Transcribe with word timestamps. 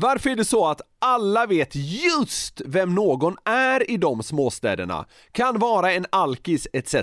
Varför 0.00 0.30
är 0.30 0.36
det 0.36 0.44
så 0.44 0.66
att 0.66 0.80
alla 0.98 1.46
vet 1.46 1.74
just 1.74 2.62
vem 2.64 2.94
någon 2.94 3.36
är 3.44 3.90
i 3.90 3.96
de 3.96 4.22
småstäderna? 4.22 5.06
Kan 5.32 5.58
vara 5.58 5.92
en 5.92 6.06
alkis 6.10 6.68
etc. 6.72 6.94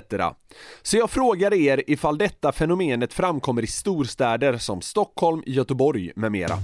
Så 0.82 0.96
jag 0.96 1.10
frågar 1.10 1.54
er 1.54 1.82
ifall 1.86 2.18
detta 2.18 2.52
fenomenet 2.52 3.12
framkommer 3.12 3.62
i 3.62 3.66
storstäder 3.66 4.58
som 4.58 4.80
Stockholm, 4.80 5.42
Göteborg 5.46 6.12
med 6.16 6.32
mera. 6.32 6.54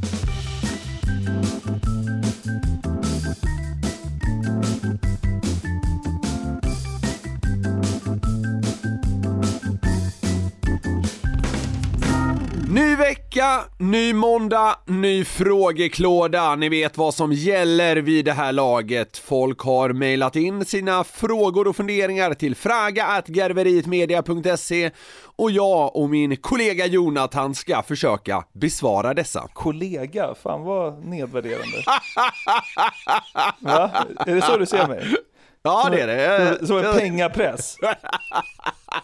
Ny 12.93 12.97
vecka, 12.97 13.65
ny 13.79 14.13
måndag, 14.13 14.77
ny 14.87 15.25
frågeklåda. 15.25 16.55
Ni 16.55 16.69
vet 16.69 16.99
vad 16.99 17.15
som 17.15 17.33
gäller 17.33 17.97
vid 17.97 18.25
det 18.25 18.33
här 18.33 18.53
laget. 18.53 19.19
Folk 19.19 19.61
har 19.61 19.93
mejlat 19.93 20.37
in 20.37 20.65
sina 20.65 21.05
frågor 21.05 21.69
och 21.69 21.77
funderingar 21.77 22.35
till 22.35 22.57
fraga.garverietmedia.se 22.57 24.91
och 25.37 25.51
jag 25.51 25.97
och 25.97 26.11
min 26.11 26.37
kollega 26.37 26.87
Jonathan 26.87 27.55
ska 27.55 27.83
försöka 27.83 28.45
besvara 28.53 29.15
dessa. 29.15 29.49
Kollega, 29.53 30.35
fan 30.43 30.63
vad 30.63 31.05
nedvärderande. 31.05 31.77
Va? 33.61 33.91
Är 34.27 34.35
det 34.35 34.43
så 34.43 34.57
du 34.57 34.67
ser 34.67 34.89
mig? 34.89 35.15
Ja, 35.63 35.89
det 35.91 36.01
är 36.01 36.07
det. 36.07 36.67
Som, 36.67 36.79
en 36.79 36.99
pengapress. 36.99 37.77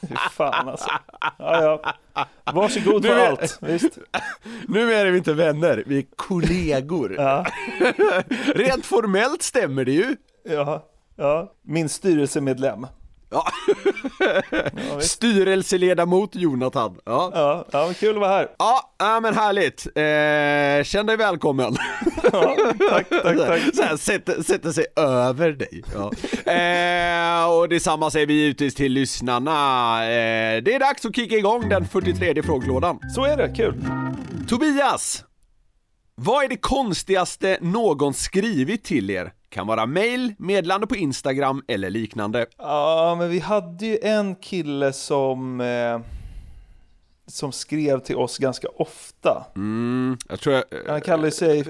Fy 0.09 0.15
fan 0.33 0.69
alltså. 0.69 0.91
Ja, 1.39 1.81
ja. 2.15 2.27
Varsågod 2.53 3.07
för 3.07 3.15
Nu 3.15 3.21
är- 3.21 3.29
allt, 3.31 3.59
visst. 3.63 3.99
Nu 4.69 4.93
är 4.95 5.07
vi 5.11 5.19
inte 5.19 5.33
vänner, 5.33 5.85
vi 5.87 5.99
är 5.99 6.05
kollegor. 6.17 7.15
Ja, 7.19 7.47
Rent 8.55 8.87
formellt 8.87 9.43
stämmer 9.43 9.85
det 9.85 9.93
ju. 9.93 10.17
ja, 10.45 10.85
ja. 11.17 11.53
Min 11.63 11.89
styrelsemedlem. 11.89 12.87
Ja. 13.31 13.47
Ja. 14.91 15.01
Styrelseledamot 15.01 16.37
Jonathan. 16.37 16.97
Ja. 17.05 17.31
Ja, 17.35 17.65
ja 17.73 17.93
kul 18.01 18.15
att 18.15 18.21
vara 18.21 18.31
här. 18.31 18.49
Ja, 18.59 18.91
ja 18.99 19.21
men 19.21 19.35
härligt. 19.35 19.87
Eh, 19.87 20.85
känn 20.85 21.07
dig 21.07 21.17
välkommen. 21.17 21.77
Ja, 22.33 22.57
tack, 22.91 23.09
tack, 23.09 23.37
tack. 23.37 23.63
Så 23.75 23.83
här, 23.83 23.97
sätter, 23.97 24.43
sätter 24.43 24.73
sig 24.73 24.87
över 24.97 25.51
dig. 25.53 25.83
Ja. 25.95 26.11
Eh, 26.53 27.59
och 27.59 27.69
detsamma 27.69 28.11
säger 28.11 28.27
vi 28.27 28.35
givetvis 28.35 28.75
till 28.75 28.93
lyssnarna. 28.93 29.53
Eh, 30.05 30.63
det 30.63 30.75
är 30.75 30.79
dags 30.79 31.07
att 31.07 31.17
kicka 31.17 31.37
igång 31.37 31.69
den 31.69 31.89
43 31.89 32.43
frågelådan. 32.43 32.99
Så 33.15 33.25
är 33.25 33.37
det, 33.37 33.49
kul. 33.57 33.85
Tobias! 34.49 35.25
Vad 36.21 36.45
är 36.45 36.49
det 36.49 36.57
konstigaste 36.57 37.59
någon 37.61 38.15
skrivit 38.15 38.85
till 38.85 39.11
er? 39.11 39.33
Kan 39.49 39.67
vara 39.67 39.87
mail, 39.87 40.35
meddelande 40.39 40.87
på 40.87 40.97
Instagram 40.97 41.63
eller 41.69 41.91
liknande. 41.91 42.47
Ja, 42.57 43.17
men 43.19 43.31
vi 43.31 43.39
hade 43.39 43.87
ju 43.87 43.99
en 44.03 44.35
kille 44.35 44.93
som, 44.93 45.61
eh, 45.61 46.01
som 47.27 47.53
skrev 47.53 48.01
till 48.01 48.17
oss 48.17 48.39
ganska 48.39 48.69
ofta. 48.69 49.45
Mm, 49.57 50.19
jag 50.29 50.41
tror 50.41 50.55
jag... 50.55 50.65
Han 50.89 51.01
kallade 51.01 51.31
sig 51.31 51.65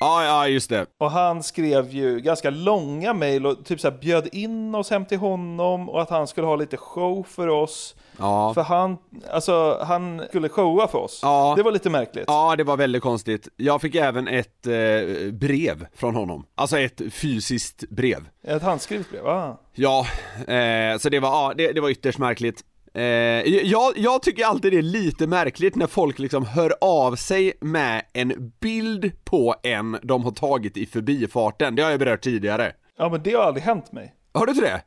Ja, 0.00 0.24
ja, 0.24 0.48
just 0.48 0.70
det. 0.70 0.86
Och 0.98 1.10
han 1.10 1.42
skrev 1.42 1.90
ju 1.90 2.20
ganska 2.20 2.50
långa 2.50 3.14
mejl 3.14 3.46
och 3.46 3.64
typ 3.64 3.80
så 3.80 3.90
här 3.90 3.98
bjöd 3.98 4.28
in 4.32 4.74
oss 4.74 4.90
hem 4.90 5.06
till 5.06 5.18
honom 5.18 5.88
och 5.88 6.02
att 6.02 6.10
han 6.10 6.26
skulle 6.26 6.46
ha 6.46 6.56
lite 6.56 6.76
show 6.76 7.26
för 7.28 7.48
oss. 7.48 7.94
Ja. 8.20 8.54
För 8.54 8.62
han, 8.62 8.98
alltså 9.30 9.78
han 9.82 10.22
skulle 10.28 10.48
showa 10.48 10.88
för 10.88 10.98
oss. 10.98 11.20
Ja. 11.22 11.54
Det 11.56 11.62
var 11.62 11.72
lite 11.72 11.90
märkligt. 11.90 12.24
Ja, 12.26 12.56
det 12.56 12.64
var 12.64 12.76
väldigt 12.76 13.02
konstigt. 13.02 13.48
Jag 13.56 13.80
fick 13.80 13.94
även 13.94 14.28
ett 14.28 14.66
eh, 14.66 15.32
brev 15.32 15.86
från 15.94 16.14
honom. 16.14 16.46
Alltså 16.54 16.78
ett 16.78 17.00
fysiskt 17.10 17.84
brev. 17.90 18.28
Ett 18.44 18.62
handskrivet 18.62 19.10
brev, 19.10 19.26
ah. 19.26 19.60
Ja, 19.74 20.06
eh, 20.54 20.98
så 20.98 21.08
det 21.08 21.20
var, 21.20 21.28
ja, 21.28 21.52
det, 21.56 21.72
det 21.72 21.80
var 21.80 21.90
ytterst 21.90 22.18
märkligt. 22.18 22.64
Eh, 22.94 23.02
jag, 23.02 23.92
jag 23.96 24.22
tycker 24.22 24.44
alltid 24.44 24.72
det 24.72 24.78
är 24.78 24.82
lite 24.82 25.26
märkligt 25.26 25.74
när 25.76 25.86
folk 25.86 26.18
liksom 26.18 26.44
hör 26.46 26.74
av 26.80 27.16
sig 27.16 27.52
med 27.60 28.02
en 28.12 28.52
bild 28.60 29.12
på 29.24 29.54
en 29.62 29.98
de 30.02 30.24
har 30.24 30.30
tagit 30.30 30.76
i 30.76 30.86
förbifarten. 30.86 31.74
Det 31.74 31.82
har 31.82 31.90
jag 31.90 31.98
berört 31.98 32.20
tidigare. 32.20 32.72
Ja 32.98 33.08
men 33.08 33.22
det 33.22 33.32
har 33.32 33.42
aldrig 33.42 33.64
hänt 33.64 33.92
mig. 33.92 34.14
Har 34.32 34.46
du 34.46 34.52
inte 34.52 34.64
det? 34.64 34.82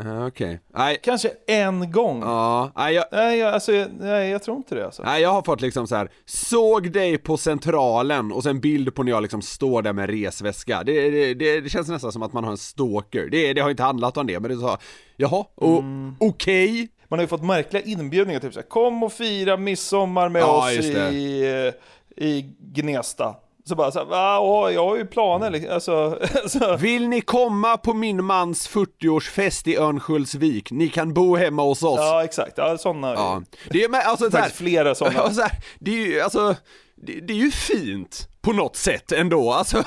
Uh, 0.00 0.26
Okej. 0.26 0.60
Nej. 0.74 0.98
Kanske 1.02 1.30
en 1.46 1.92
gång. 1.92 2.20
Ja, 2.22 2.72
nej, 2.76 2.94
jag, 2.94 3.04
Nej, 3.12 3.38
jag, 3.38 3.54
alltså, 3.54 3.72
nej, 4.00 4.30
jag 4.30 4.42
tror 4.42 4.56
inte 4.56 4.74
det 4.74 4.84
alltså. 4.84 5.02
nej, 5.02 5.22
jag 5.22 5.32
har 5.32 5.42
fått 5.42 5.60
liksom 5.60 5.86
så 5.86 5.96
här. 5.96 6.10
såg 6.24 6.92
dig 6.92 7.18
på 7.18 7.36
centralen 7.36 8.32
och 8.32 8.42
sen 8.42 8.60
bild 8.60 8.94
på 8.94 9.02
när 9.02 9.12
jag 9.12 9.22
liksom 9.22 9.42
står 9.42 9.82
där 9.82 9.92
med 9.92 10.10
resväska. 10.10 10.82
Det, 10.84 11.10
det, 11.10 11.34
det, 11.34 11.60
det 11.60 11.68
känns 11.68 11.88
nästan 11.88 12.12
som 12.12 12.22
att 12.22 12.32
man 12.32 12.44
har 12.44 12.50
en 12.50 12.56
stalker. 12.56 13.28
Det, 13.30 13.52
det 13.52 13.60
har 13.60 13.70
inte 13.70 13.82
handlat 13.82 14.16
om 14.16 14.26
det, 14.26 14.40
men 14.40 14.50
det 14.50 14.56
sa, 14.56 14.78
jaha, 15.16 15.44
Mm. 15.60 16.14
okej? 16.20 16.88
Man 17.08 17.18
har 17.18 17.24
ju 17.24 17.28
fått 17.28 17.44
märkliga 17.44 17.82
inbjudningar, 17.82 18.40
typ 18.40 18.54
så 18.54 18.60
här, 18.60 18.68
kom 18.68 19.02
och 19.02 19.12
fira 19.12 19.56
midsommar 19.56 20.28
med 20.28 20.42
Ja, 20.42 20.68
oss 20.68 20.78
i, 20.84 21.72
i 22.16 22.42
Gnesta. 22.60 23.34
Så 23.68 23.74
bara 23.74 23.90
så 23.90 23.98
här, 23.98 24.06
va, 24.06 24.38
åh, 24.40 24.72
jag 24.72 24.84
har 24.86 24.96
ju 24.96 25.06
planer 25.06 25.50
liksom. 25.50 25.72
Alltså, 25.72 26.18
alltså, 26.42 26.76
Vill 26.76 27.08
ni 27.08 27.20
komma 27.20 27.76
på 27.76 27.94
min 27.94 28.24
mans 28.24 28.70
40-årsfest 28.70 29.68
i 29.68 29.76
Örnsköldsvik? 29.76 30.70
Ni 30.70 30.88
kan 30.88 31.14
bo 31.14 31.36
hemma 31.36 31.62
hos 31.62 31.82
oss. 31.82 31.98
ja 31.98 32.24
exakt, 32.24 32.58
ja 32.58 32.78
sådana. 32.78 33.12
Ja. 33.14 33.42
Det 33.70 33.84
är 33.84 33.88
med, 33.88 34.00
alltså 34.00 34.30
så 34.30 34.36
här, 34.36 34.48
flera 34.48 34.94
sådana. 34.94 35.30
Så 35.34 35.40
här, 35.42 35.52
det 35.78 35.90
är 35.90 36.06
ju, 36.06 36.20
alltså, 36.20 36.56
det, 36.96 37.20
det 37.20 37.32
är 37.32 37.38
ju 37.38 37.50
fint 37.50 38.28
på 38.40 38.52
något 38.52 38.76
sätt 38.76 39.12
ändå, 39.12 39.52
alltså, 39.52 39.82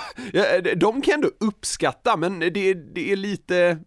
de 0.76 1.02
kan 1.02 1.14
ändå 1.14 1.30
uppskatta, 1.40 2.18
men 2.18 2.40
det, 2.40 2.74
det 2.74 3.12
är 3.12 3.16
lite, 3.16 3.78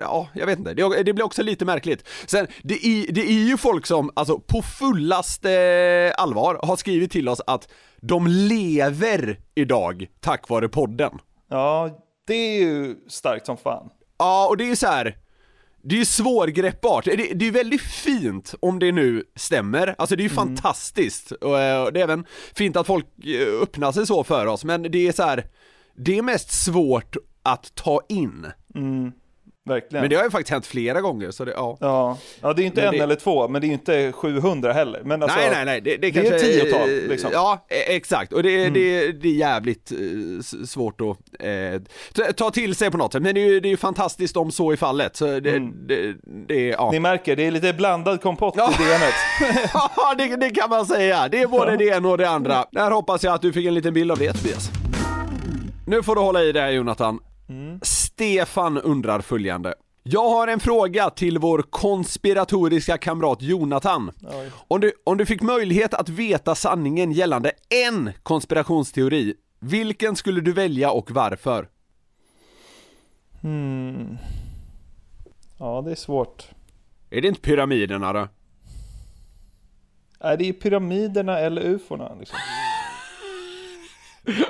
ja, 0.00 0.28
jag 0.34 0.46
vet 0.46 0.58
inte, 0.58 0.74
det, 0.74 1.02
det 1.02 1.12
blir 1.12 1.24
också 1.24 1.42
lite 1.42 1.64
märkligt. 1.64 2.08
Sen, 2.26 2.46
det 2.62 2.86
är, 2.86 3.12
det 3.12 3.28
är 3.28 3.48
ju 3.48 3.56
folk 3.56 3.86
som, 3.86 4.10
alltså 4.14 4.38
på 4.38 4.62
fullaste 4.62 6.14
allvar 6.16 6.60
har 6.62 6.76
skrivit 6.76 7.12
till 7.12 7.28
oss 7.28 7.40
att 7.46 7.68
de 8.00 8.26
lever 8.26 9.40
idag 9.54 10.06
tack 10.20 10.48
vare 10.48 10.68
podden. 10.68 11.18
Ja, 11.48 11.90
det 12.26 12.34
är 12.34 12.60
ju 12.60 12.96
starkt 13.08 13.46
som 13.46 13.56
fan. 13.56 13.90
Ja, 14.18 14.48
och 14.48 14.56
det 14.56 14.64
är 14.64 14.68
ju 14.68 14.76
så 14.76 14.86
här. 14.86 15.16
Det 15.82 15.94
är 15.94 15.98
ju 15.98 16.04
svårgreppbart. 16.04 17.04
Det, 17.04 17.16
det 17.16 17.44
är 17.44 17.46
ju 17.46 17.50
väldigt 17.50 17.82
fint 17.82 18.54
om 18.60 18.78
det 18.78 18.92
nu 18.92 19.24
stämmer. 19.36 19.94
Alltså 19.98 20.16
det 20.16 20.20
är 20.20 20.24
ju 20.24 20.28
fantastiskt. 20.28 21.30
Och, 21.32 21.60
eh, 21.60 21.86
det 21.92 22.00
är 22.00 22.04
även 22.04 22.24
fint 22.54 22.76
att 22.76 22.86
folk 22.86 23.06
eh, 23.24 23.62
öppnar 23.62 23.92
sig 23.92 24.06
så 24.06 24.24
för 24.24 24.46
oss, 24.46 24.64
men 24.64 24.82
det 24.82 25.08
är 25.08 25.12
så 25.12 25.22
här. 25.22 25.46
Det 25.96 26.18
är 26.18 26.22
mest 26.22 26.52
svårt 26.52 27.16
att 27.42 27.74
ta 27.74 28.00
in. 28.08 28.46
Verkligen. 29.68 30.02
Men 30.02 30.10
det 30.10 30.16
har 30.16 30.24
ju 30.24 30.30
faktiskt 30.30 30.50
hänt 30.50 30.66
flera 30.66 31.00
gånger, 31.00 31.30
så 31.30 31.44
det, 31.44 31.52
ja. 31.56 31.76
Ja. 31.80 32.18
ja, 32.40 32.52
det 32.52 32.62
är 32.62 32.66
inte 32.66 32.80
Men 32.80 32.88
en 32.88 32.94
det- 32.98 33.04
eller 33.04 33.14
två, 33.14 33.48
men 33.48 33.60
det 33.60 33.66
är 33.66 33.68
inte 33.68 34.12
700 34.12 34.72
heller. 34.72 35.00
Men 35.04 35.22
alltså, 35.22 35.38
nej, 35.38 35.50
nej, 35.52 35.64
nej, 35.64 35.80
det, 35.80 35.90
det, 35.90 35.96
det 35.96 36.06
är 36.06 36.12
kanske 36.12 36.34
ett 36.36 36.42
tiotal, 36.62 36.88
liksom. 37.08 37.30
Ja, 37.32 37.66
e- 37.68 37.96
exakt. 37.96 38.32
Och 38.32 38.42
det, 38.42 38.68
det, 38.70 39.12
det 39.12 39.28
är 39.28 39.32
jävligt 39.32 39.92
eh, 39.92 39.98
svårt 40.66 41.00
att 41.00 41.18
eh, 41.46 42.32
ta- 42.36 42.50
till 42.50 42.74
sig 42.74 42.90
på 42.90 42.96
något 42.98 43.12
sätt. 43.12 43.22
Men 43.22 43.34
det 43.34 43.40
är 43.40 43.46
ju 43.48 43.60
det 43.60 43.72
är 43.72 43.76
fantastiskt 43.76 44.36
om 44.36 44.52
så 44.52 44.72
är 44.72 44.76
fallet. 44.76 45.16
Så 45.16 45.26
det, 45.26 45.58
det, 45.88 46.14
det, 46.46 46.66
ja. 46.66 46.90
Ni 46.90 47.00
märker, 47.00 47.36
det 47.36 47.46
är 47.46 47.50
lite 47.50 47.72
blandad 47.72 48.22
kompott 48.22 48.54
Ja. 48.56 48.72
i 48.72 48.84
DMet. 48.84 49.14
Ja, 49.96 50.14
det, 50.18 50.36
det 50.36 50.50
kan 50.50 50.70
man 50.70 50.86
säga. 50.86 51.28
Det 51.28 51.42
är 51.42 51.46
både 51.46 51.76
det 51.76 51.84
ena 51.84 52.08
och 52.08 52.18
det 52.18 52.28
andra. 52.28 52.64
Där 52.72 52.90
hoppas 52.90 53.24
jag 53.24 53.34
att 53.34 53.42
du 53.42 53.52
fick 53.52 53.66
en 53.66 53.74
liten 53.74 53.94
bild 53.94 54.10
av 54.12 54.18
det 54.18 54.32
Tobias. 54.32 54.70
Nu 55.86 56.02
får 56.02 56.14
du 56.14 56.20
hålla 56.20 56.42
i 56.42 56.52
det 56.52 56.60
här 56.60 56.70
Jonathan. 56.70 57.18
Stefan 58.20 58.78
undrar 58.78 59.20
följande. 59.20 59.74
Jag 60.02 60.30
har 60.30 60.48
en 60.48 60.60
fråga 60.60 61.10
till 61.10 61.38
vår 61.38 61.62
konspiratoriska 61.62 62.98
kamrat 62.98 63.42
Jonathan. 63.42 64.12
Om 64.68 64.80
du, 64.80 64.92
om 65.04 65.16
du 65.16 65.26
fick 65.26 65.42
möjlighet 65.42 65.94
att 65.94 66.08
veta 66.08 66.54
sanningen 66.54 67.12
gällande 67.12 67.52
en 67.86 68.10
konspirationsteori, 68.22 69.34
vilken 69.60 70.16
skulle 70.16 70.40
du 70.40 70.52
välja 70.52 70.90
och 70.90 71.10
varför? 71.10 71.68
Hmm. 73.40 74.18
Ja, 75.58 75.82
det 75.84 75.90
är 75.90 75.94
svårt. 75.94 76.48
Är 77.10 77.20
det 77.20 77.28
inte 77.28 77.40
pyramiderna 77.40 78.12
då? 78.12 78.28
Är 80.20 80.36
det 80.36 80.52
pyramiderna 80.52 81.38
eller 81.38 81.62
ufona 81.62 82.14
liksom? 82.14 82.38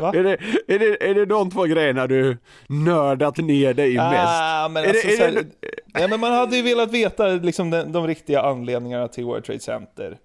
Va? 0.00 0.12
Är 0.14 0.22
det, 0.24 0.32
är, 0.74 0.78
det, 0.78 1.10
är 1.10 1.14
det 1.14 1.26
de 1.26 1.50
två 1.50 1.64
grejerna 1.64 2.06
du 2.06 2.38
nördat 2.68 3.36
ner 3.36 3.74
dig 3.74 3.92
i 3.92 3.96
mest? 3.96 4.28
Ah, 4.28 4.68
men 4.68 4.84
Är 4.84 4.88
alltså, 4.88 5.06
det- 5.06 5.12
är 5.12 5.16
så 5.16 5.22
här, 5.24 5.32
det- 5.32 6.00
ja, 6.00 6.08
men 6.08 6.20
man 6.20 6.32
hade 6.32 6.56
ju 6.56 6.62
velat 6.62 6.90
veta 6.90 7.26
liksom, 7.26 7.70
de, 7.70 7.92
de 7.92 8.06
riktiga 8.06 8.42
anledningarna 8.42 9.08
till 9.08 9.24
World 9.24 9.44
Trade 9.44 9.60
Center. 9.60 10.18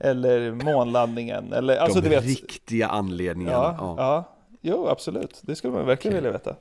Eller 0.00 0.50
månlandningen. 0.52 1.52
Eller, 1.52 1.76
alltså, 1.76 2.00
de 2.00 2.08
du 2.08 2.14
vet, 2.14 2.24
riktiga 2.24 2.88
anledningarna. 2.88 3.74
ja, 3.78 3.94
ja. 3.98 4.24
Jo, 4.60 4.88
absolut. 4.88 5.38
Det 5.42 5.56
skulle 5.56 5.72
man 5.72 5.86
verkligen 5.86 6.14
vilja 6.14 6.32
veta. 6.32 6.54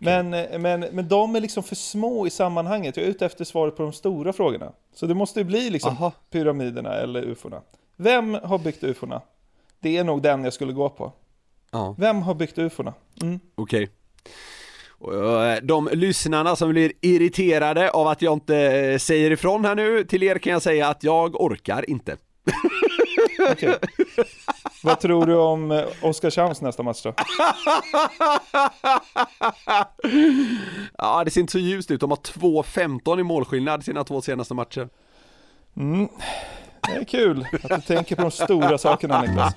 Men, 0.00 0.34
eh, 0.34 0.58
men, 0.58 0.80
men 0.80 1.08
de 1.08 1.36
är 1.36 1.40
liksom 1.40 1.62
för 1.62 1.74
små 1.76 2.26
i 2.26 2.30
sammanhanget. 2.30 2.96
Jag 2.96 3.06
är 3.06 3.10
ute 3.10 3.26
efter 3.26 3.44
svaret 3.44 3.76
på 3.76 3.82
de 3.82 3.92
stora 3.92 4.32
frågorna. 4.32 4.72
Så 4.94 5.06
det 5.06 5.14
måste 5.14 5.40
ju 5.40 5.44
bli 5.44 5.70
liksom 5.70 5.90
Aha. 5.92 6.12
pyramiderna 6.30 6.94
eller 6.94 7.22
ufona. 7.22 7.60
Vem 7.96 8.34
har 8.34 8.58
byggt 8.58 8.84
ufona? 8.84 9.20
Det 9.80 9.96
är 9.96 10.04
nog 10.04 10.22
den 10.22 10.44
jag 10.44 10.52
skulle 10.52 10.72
gå 10.72 10.88
på. 10.88 11.12
Ja. 11.70 11.94
Vem 11.98 12.22
har 12.22 12.34
byggt 12.34 12.58
ufona? 12.58 12.94
Mm. 13.22 13.40
Okej. 13.54 13.88
Och, 14.98 15.44
eh, 15.44 15.58
De 15.62 15.88
lyssnarna 15.92 16.56
som 16.56 16.70
blir 16.70 16.92
irriterade 17.00 17.90
av 17.90 18.06
att 18.08 18.22
jag 18.22 18.32
inte 18.32 18.56
eh, 18.56 18.98
säger 18.98 19.30
ifrån 19.30 19.64
här 19.64 19.74
nu, 19.74 20.04
till 20.04 20.22
er 20.22 20.38
kan 20.38 20.52
jag 20.52 20.62
säga 20.62 20.88
att 20.88 21.04
jag 21.04 21.40
orkar 21.40 21.90
inte. 21.90 22.16
Okej. 23.52 23.74
Vad 24.82 25.00
tror 25.00 25.26
du 25.26 25.34
om 25.36 25.70
eh, 25.70 25.84
Oskarshamns 26.02 26.60
nästa 26.60 26.82
match 26.82 27.02
då? 27.02 27.14
Ja, 30.98 31.24
det 31.24 31.30
ser 31.30 31.40
inte 31.40 31.52
så 31.52 31.58
ljust 31.58 31.90
ut. 31.90 32.00
De 32.00 32.10
har 32.10 32.16
2-15 32.16 33.20
i 33.20 33.22
målskillnad 33.22 33.84
sina 33.84 34.04
två 34.04 34.20
senaste 34.22 34.54
matcher. 34.54 34.88
Det 36.86 36.92
är 36.96 37.04
kul 37.04 37.46
att 37.62 37.70
du 37.86 37.94
tänker 37.94 38.16
på 38.16 38.22
de 38.22 38.30
stora 38.30 38.78
sakerna 38.78 39.22
Niklas. 39.22 39.54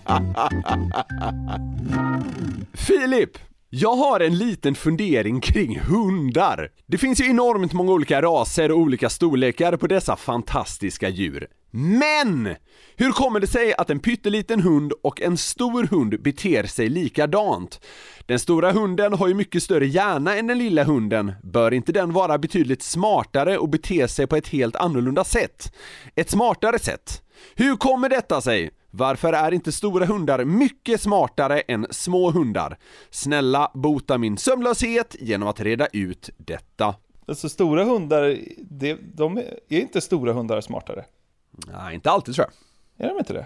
Filip! 2.74 3.38
Jag 3.75 3.96
har 3.96 4.20
en 4.20 4.38
liten 4.38 4.75
fundering 4.75 5.42
kring 5.42 5.80
hundar. 5.80 6.70
Det 6.86 6.98
finns 6.98 7.22
ju 7.22 7.30
enormt 7.30 7.74
många 7.74 7.92
olika 7.92 8.22
raser 8.22 8.72
och 8.72 8.78
olika 8.78 9.10
storlekar 9.10 9.78
på 9.78 9.88
dessa 9.88 10.16
fantastiska 10.16 11.10
djur. 11.10 11.48
Men! 11.72 12.56
Hur 12.96 13.12
kommer 13.12 13.40
det 13.40 13.48
sig 13.48 13.74
att 13.78 13.90
en 13.90 14.00
pytteliten 14.00 14.62
hund 14.62 14.94
och 15.04 15.22
en 15.22 15.38
stor 15.38 15.84
hund 15.84 16.22
beter 16.22 16.64
sig 16.64 16.90
likadant? 16.90 17.86
Den 18.25 18.40
stora 18.40 18.72
hunden 18.72 19.14
har 19.14 19.28
ju 19.28 19.34
mycket 19.34 19.64
större 19.64 19.88
hjärna 19.88 20.36
än 20.36 20.48
den 20.48 20.58
lilla 20.58 20.84
hunden. 20.84 21.34
Bör 21.44 21.74
inte 21.74 21.92
den 21.92 22.14
vara 22.14 22.38
betydligt 22.38 22.84
smartare 22.84 23.58
och 23.58 23.70
bete 23.70 24.08
sig 24.08 24.28
på 24.28 24.36
ett 24.36 24.48
helt 24.48 24.75
annorlunda 24.75 25.24
sätt? 25.24 25.74
Ett 26.16 26.30
smartare 26.30 26.80
sätt? 26.80 27.22
Hur 27.56 27.75
kommer 27.75 28.10
detta 28.10 28.42
sig? 28.42 28.72
Varför 28.95 29.34
är 29.34 29.54
inte 29.54 29.72
stora 29.72 30.06
hundar 30.06 30.45
mycket 30.45 31.01
smartare 31.01 31.60
än 31.60 31.88
små 31.90 32.31
hundar? 32.31 32.78
Snälla 33.10 33.72
bota 33.74 34.18
min 34.18 34.38
sömnlöshet 34.38 35.16
genom 35.19 35.48
att 35.48 35.60
reda 35.60 35.88
ut 35.94 36.30
detta. 36.38 36.95
Alltså 37.28 37.50
stora 37.50 37.84
hundar, 37.84 38.38
det, 38.57 38.98
de 39.13 39.38
är, 39.38 39.60
är 39.69 39.80
inte 39.80 40.01
stora 40.01 40.34
hundar 40.34 40.62
smartare? 40.62 41.06
Nej, 41.51 41.95
inte 41.95 42.12
alltid 42.12 42.36
tror 42.36 42.48
jag. 42.48 43.06
Är 43.06 43.10
de 43.13 43.19
inte 43.19 43.34
det? 43.34 43.45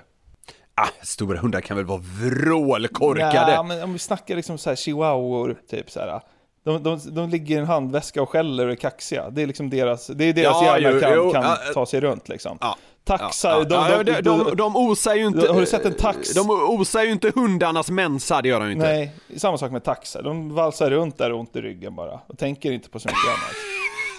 Ah, 0.75 0.89
stora 1.01 1.39
hundar 1.39 1.61
kan 1.61 1.77
väl 1.77 1.85
vara 1.85 2.01
vrålkorkade? 2.21 3.51
Ja, 3.51 3.63
men 3.63 3.83
om 3.83 3.93
vi 3.93 3.99
snackar 3.99 4.35
liksom 4.35 4.57
så 4.57 4.69
här 4.69 4.75
chihuahuor, 4.75 5.57
typ 5.69 5.91
så 5.91 5.99
här. 5.99 6.21
De, 6.63 6.83
de, 6.83 6.99
de 7.05 7.29
ligger 7.29 7.55
i 7.55 7.59
en 7.59 7.65
handväska 7.65 8.21
och 8.21 8.29
skäller 8.29 8.65
och 8.65 8.71
är 8.71 8.75
kaxiga. 8.75 9.29
Det 9.29 9.41
är 9.41 9.47
liksom 9.47 9.69
deras, 9.69 10.07
det 10.07 10.25
är 10.25 10.33
deras 10.33 10.61
Ja, 10.61 10.79
hjärna 10.79 10.99
kan, 10.99 11.13
jo, 11.15 11.31
kan 11.31 11.43
ja, 11.43 11.57
ta 11.73 11.85
sig 11.85 12.01
runt 12.01 12.29
liksom. 12.29 12.57
Ja. 12.61 12.77
Taxar, 13.07 13.51
Ja, 13.51 13.63
de, 13.63 13.73
ja, 13.75 14.03
de, 14.03 14.11
de, 14.21 14.21
de, 14.21 14.55
de 14.55 14.75
osar 14.75 15.15
ju 15.15 15.27
inte... 15.27 15.47
Har 15.47 15.59
du 15.59 15.65
sett 15.65 15.85
en 15.85 15.93
tax? 15.93 16.33
De 16.33 16.49
osar 16.49 17.03
ju 17.03 17.11
inte 17.11 17.31
hundarnas 17.35 17.89
mensa, 17.89 18.41
det 18.41 18.49
gör 18.49 18.59
de 18.59 18.65
ju 18.65 18.73
inte. 18.73 18.87
Nej, 18.87 19.11
samma 19.37 19.57
sak 19.57 19.71
med 19.71 19.83
taxar. 19.83 20.23
De 20.23 20.53
valsar 20.53 20.89
runt 20.89 21.17
där 21.17 21.31
och 21.31 21.39
ont 21.39 21.55
i 21.55 21.61
ryggen 21.61 21.95
bara. 21.95 22.19
Och 22.27 22.37
tänker 22.37 22.71
inte 22.71 22.89
på 22.89 22.99
så 22.99 23.07
mycket 23.07 23.27
annat. 23.27 23.55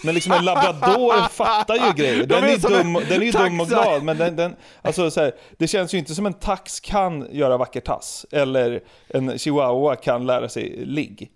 Men 0.05 0.15
liksom 0.15 0.33
en 0.33 0.45
labrador 0.45 1.29
fattar 1.29 1.75
ju 1.75 1.93
grejer. 1.97 2.27
Den 2.27 2.29
De 2.29 2.49
är 2.49 2.55
är 2.55 2.59
dum, 2.59 2.97
en 2.97 3.03
den 3.09 3.23
är 3.23 3.27
ju 3.27 3.31
dum 3.31 3.61
och 3.61 3.69
glad, 3.69 4.03
men 4.03 4.19
den, 4.19 4.37
den, 4.37 4.57
alltså 4.83 5.11
så 5.11 5.21
här, 5.21 5.33
det 5.59 5.69
känns 5.69 5.95
ju 5.95 5.99
inte 5.99 6.15
som 6.15 6.27
en 6.27 6.35
tax 6.35 6.81
kan 6.81 7.27
göra 7.31 7.57
vacker 7.57 7.81
tass. 7.81 8.27
Eller 8.33 8.81
en 9.09 9.39
chihuahua 9.39 9.97
kan 9.97 10.27
lära 10.27 10.49
sig 10.49 10.85
ligg. 10.87 11.31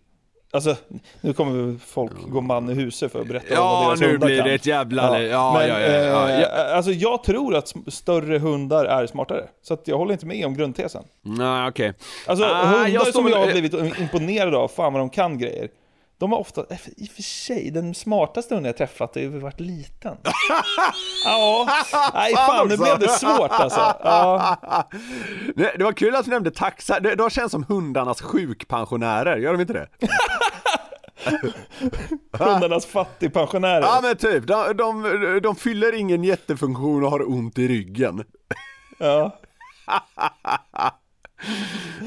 Alltså, 0.54 0.76
nu 1.20 1.32
kommer 1.32 1.78
folk 1.86 2.12
gå 2.28 2.40
man 2.40 2.70
i 2.70 2.74
huset 2.74 3.12
för 3.12 3.20
att 3.20 3.26
berätta 3.26 3.60
om 3.62 3.68
vad 3.68 3.82
Ja, 3.82 3.88
deras 3.88 4.00
nu 4.00 4.06
hundar 4.10 4.26
blir 4.26 4.38
kan. 4.38 4.46
det 4.48 4.54
ett 4.54 4.66
jävla... 4.66 5.22
Ja, 5.22 5.52
men, 5.58 5.68
ja, 5.68 5.80
ja, 5.80 5.86
ja, 5.86 5.96
eh, 5.96 6.04
ja. 6.06 6.30
jag- 6.40 6.70
Alltså 6.76 6.90
jag 6.90 7.24
tror 7.24 7.54
att 7.56 7.72
större 7.86 8.38
hundar 8.38 8.84
är 8.84 9.06
smartare. 9.06 9.44
Så 9.62 9.74
att 9.74 9.88
jag 9.88 9.98
håller 9.98 10.12
inte 10.12 10.26
med 10.26 10.46
om 10.46 10.54
grundtesen. 10.56 11.04
Nej, 11.22 11.68
okej. 11.68 11.92
Alltså 12.26 12.44
Ah, 12.44 12.64
hundar 12.64 12.88
jag 12.88 13.06
som 13.06 13.28
jag 13.28 13.36
har 13.38 13.46
blivit 13.52 13.74
imponerad 14.00 14.54
av, 14.54 14.68
fan 14.68 14.92
vad 14.92 15.02
de 15.02 15.10
kan 15.10 15.38
grejer. 15.38 15.68
De 16.22 16.32
har 16.32 16.38
ofta, 16.38 16.64
eh, 16.70 16.78
i 16.96 17.06
och 17.06 17.10
för 17.10 17.22
sig, 17.22 17.70
den 17.70 17.94
smartaste 17.94 18.54
hunden 18.54 18.68
jag 18.68 18.76
träffat 18.76 19.14
har 19.14 19.22
ju 19.22 19.28
varit 19.28 19.60
liten. 19.60 20.16
ja, 21.24 21.68
nej 22.14 22.34
fan 22.34 22.68
nu 22.68 22.76
blev 22.76 22.98
det 22.98 23.08
svårt 23.08 23.50
alltså. 23.50 23.80
Ja, 23.80 24.56
Det, 25.56 25.84
var 25.84 25.92
kul 25.92 26.16
att 26.16 26.24
du 26.24 26.30
nämnde 26.30 26.50
taxar, 26.50 27.16
de 27.16 27.30
känns 27.30 27.52
som 27.52 27.64
hundarnas 27.64 28.22
sjukpensionärer, 28.22 29.36
gör 29.36 29.52
de 29.52 29.60
inte 29.60 29.72
det? 29.72 29.88
hundarnas 32.44 32.86
fattigpensionärer. 32.86 33.82
Ja 33.82 34.00
men 34.02 34.16
typ, 34.16 34.46
de, 34.46 34.76
de, 34.76 35.40
de 35.42 35.56
fyller 35.56 35.94
ingen 35.94 36.24
jättefunktion 36.24 37.04
och 37.04 37.10
har 37.10 37.30
ont 37.30 37.58
i 37.58 37.68
ryggen. 37.68 38.24
Ja. 38.98 39.38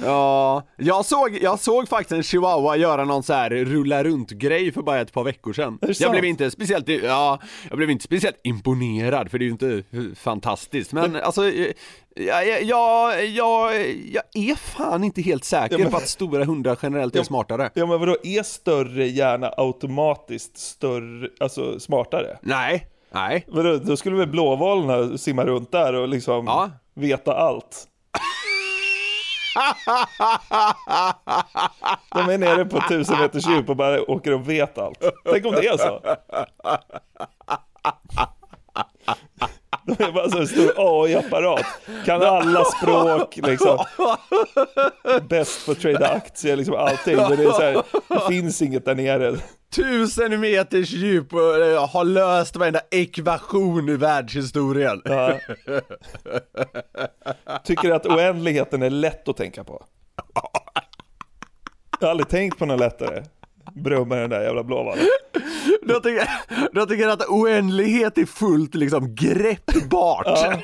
Ja, 0.03 0.63
jag 0.77 1.05
såg, 1.05 1.37
jag 1.41 1.59
såg 1.59 1.87
faktiskt 1.89 2.11
en 2.11 2.23
chihuahua 2.23 2.75
göra 2.77 3.05
någon 3.05 3.23
så 3.23 3.33
här 3.33 3.49
rulla 3.49 4.03
runt 4.03 4.29
grej 4.31 4.71
för 4.71 4.81
bara 4.81 5.01
ett 5.01 5.13
par 5.13 5.23
veckor 5.23 5.53
sedan. 5.53 5.77
Jag 5.81 5.95
sant? 5.95 6.11
blev 6.11 6.25
inte 6.25 6.51
speciellt, 6.51 6.87
ja, 6.89 7.39
jag 7.69 7.77
blev 7.77 7.89
inte 7.91 8.03
speciellt 8.03 8.39
imponerad 8.43 9.31
för 9.31 9.39
det 9.39 9.43
är 9.45 9.47
ju 9.47 9.51
inte 9.51 9.83
fantastiskt 10.15 10.93
men 10.93 11.15
alltså 11.15 11.49
jag, 11.49 11.73
jag, 12.15 12.63
jag, 12.63 13.25
jag, 13.25 13.75
jag 14.11 14.23
är 14.33 14.55
fan 14.55 15.03
inte 15.03 15.21
helt 15.21 15.43
säker 15.43 15.75
Ja, 15.75 15.83
men- 15.83 15.91
på 15.91 15.97
att 15.97 16.07
stora 16.07 16.45
hundar 16.45 16.77
generellt 16.81 17.15
är 17.15 17.23
smartare. 17.23 17.69
ja 17.73 17.85
men 17.85 17.99
vadå, 17.99 18.17
är 18.23 18.43
större 18.43 19.07
hjärna 19.07 19.53
automatiskt 19.57 20.57
större, 20.57 21.29
alltså 21.39 21.79
smartare? 21.79 22.37
Nej, 22.41 22.87
nej. 23.13 23.45
Vadå, 23.47 23.77
då 23.77 23.97
skulle 23.97 24.15
väl 24.15 24.27
blåvalarna 24.27 25.17
simma 25.17 25.45
runt 25.45 25.71
där 25.71 25.93
och 25.93 26.07
liksom 26.07 26.45
Ja. 26.47 26.69
veta 26.95 27.33
allt? 27.37 27.87
De 32.13 32.29
är 32.29 32.37
nere 32.37 32.65
på 32.65 32.81
tusen 32.89 33.19
meters 33.19 33.47
djup 33.47 33.69
och 33.69 33.75
bara 33.75 34.11
åker 34.11 34.33
och 34.33 34.49
vet 34.49 34.77
allt. 34.77 35.03
Tänk 35.31 35.45
om 35.45 35.51
det 35.51 35.67
är 35.67 35.77
så. 35.77 36.01
De 39.85 40.03
är 40.03 40.11
bara 40.11 40.29
så 40.29 40.37
en 40.37 40.47
stor 40.47 40.73
AI-apparat. 40.77 41.65
Kan 42.05 42.21
alla 42.21 42.65
språk, 42.65 43.39
liksom. 43.43 43.85
Bäst 45.29 45.65
på 45.65 45.71
att 45.71 45.79
trada 45.79 46.07
aktier, 46.07 46.55
liksom 46.55 46.75
allting. 46.75 47.15
Men 47.15 47.37
det, 47.37 47.43
är 47.43 47.51
så 47.51 47.61
här, 47.61 47.83
det 48.07 48.33
finns 48.33 48.61
inget 48.61 48.85
där 48.85 48.95
nere. 48.95 49.35
Tusen 49.75 50.39
meters 50.39 50.91
djup 50.91 51.33
och 51.33 51.57
eh, 51.57 51.89
har 51.89 52.03
löst 52.03 52.55
varenda 52.55 52.81
ekvation 52.91 53.89
i 53.89 53.95
världshistorien. 53.95 55.01
Ja. 55.05 55.39
Tycker 57.63 57.91
att 57.91 58.05
oändligheten 58.05 58.81
är 58.81 58.89
lätt 58.89 59.27
att 59.27 59.37
tänka 59.37 59.63
på. 59.63 59.85
Jag 61.99 62.07
har 62.07 62.11
aldrig 62.11 62.29
tänkt 62.29 62.59
på 62.59 62.65
något 62.65 62.79
lättare. 62.79 63.23
Brummar 63.75 64.17
den 64.17 64.29
där 64.29 64.41
jävla 64.41 64.63
blåvalen. 64.63 65.05
Jag 65.87 66.03
tycker, 66.03 66.29
jag 66.73 66.89
tycker 66.89 67.07
att 67.07 67.25
oändlighet 67.27 68.17
är 68.17 68.25
fullt 68.25 68.75
liksom 68.75 69.15
greppbart. 69.15 70.25
Ja. 70.25 70.59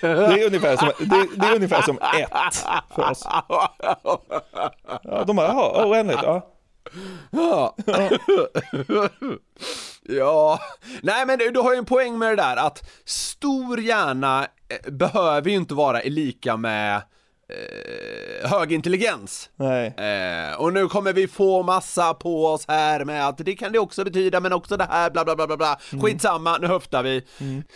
Det 0.00 0.42
är 0.42 0.46
ungefär 0.46 0.76
som, 0.76 0.88
det, 0.98 1.26
det 1.36 1.46
är 1.46 1.54
ungefär 1.54 1.82
som 1.82 1.98
ett 1.98 2.64
för 2.94 3.10
oss. 3.10 3.26
Ja, 5.02 5.24
de 5.26 5.36
bara, 5.36 5.46
jaha, 5.46 5.86
oändligt, 5.86 6.20
ja. 6.22 6.50
Ja. 7.30 7.76
ja, 10.02 10.60
nej 11.02 11.26
men 11.26 11.38
du, 11.38 11.50
du 11.50 11.60
har 11.60 11.72
ju 11.72 11.78
en 11.78 11.84
poäng 11.84 12.18
med 12.18 12.28
det 12.28 12.36
där 12.36 12.56
att 12.56 12.90
stor 13.04 13.80
hjärna 13.80 14.46
eh, 14.68 14.92
behöver 14.92 15.50
ju 15.50 15.56
inte 15.56 15.74
vara 15.74 16.00
lika 16.04 16.56
med 16.56 17.02
eh, 17.48 18.50
hög 18.50 18.72
intelligens. 18.72 19.50
Eh, 19.84 20.60
och 20.60 20.72
nu 20.72 20.88
kommer 20.88 21.12
vi 21.12 21.28
få 21.28 21.62
massa 21.62 22.14
på 22.14 22.46
oss 22.46 22.64
här 22.68 23.04
med 23.04 23.28
att 23.28 23.38
det 23.38 23.54
kan 23.54 23.72
det 23.72 23.78
också 23.78 24.04
betyda, 24.04 24.40
men 24.40 24.52
också 24.52 24.76
det 24.76 24.84
här, 24.90 25.10
bla 25.10 25.24
bla 25.24 25.36
bla 25.36 25.46
bla 25.46 25.56
bla. 25.56 25.78
Skitsamma, 26.02 26.58
nu 26.58 26.66
höftar 26.66 27.02
vi. 27.02 27.24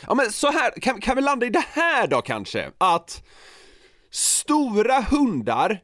Ja 0.07 0.15
men 0.15 0.33
så 0.33 0.51
här, 0.51 0.81
kan, 0.81 1.01
kan 1.01 1.17
vi 1.17 1.23
landa 1.23 1.47
i 1.47 1.51
det 1.51 1.65
här 1.73 2.07
då 2.07 2.21
kanske? 2.23 2.71
Att 2.79 3.23
stora 4.11 5.01
hundar 5.11 5.81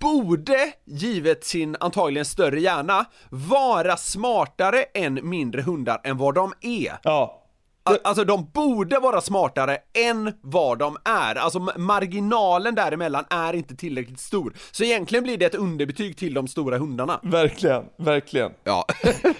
borde, 0.00 0.72
givet 0.84 1.44
sin 1.44 1.76
antagligen 1.80 2.24
större 2.24 2.60
hjärna, 2.60 3.04
vara 3.30 3.96
smartare 3.96 4.82
än 4.82 5.28
mindre 5.28 5.62
hundar 5.62 6.00
än 6.04 6.18
vad 6.18 6.34
de 6.34 6.52
är. 6.60 6.98
Ja. 7.02 7.43
Al- 7.86 7.98
Alltså 8.04 8.24
de 8.24 8.50
borde 8.54 8.98
vara 8.98 9.20
smartare 9.20 9.78
än 10.10 10.32
vad 10.40 10.78
de 10.78 10.96
är, 11.04 11.34
alltså 11.34 11.58
ma- 11.58 11.78
marginalen 11.78 12.74
däremellan 12.74 13.24
är 13.30 13.52
inte 13.52 13.76
tillräckligt 13.76 14.20
stor. 14.20 14.54
Så 14.72 14.84
egentligen 14.84 15.24
blir 15.24 15.38
det 15.38 15.44
ett 15.46 15.54
underbetyg 15.54 16.16
till 16.16 16.34
de 16.34 16.48
stora 16.48 16.78
hundarna. 16.78 17.20
Verkligen, 17.22 17.82
verkligen. 17.98 18.50
Ja. 18.64 18.84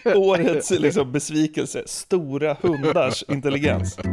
Årets 0.14 0.70
liksom, 0.70 1.12
besvikelse, 1.12 1.82
stora 1.86 2.56
hundars 2.60 3.24
intelligens. 3.28 3.98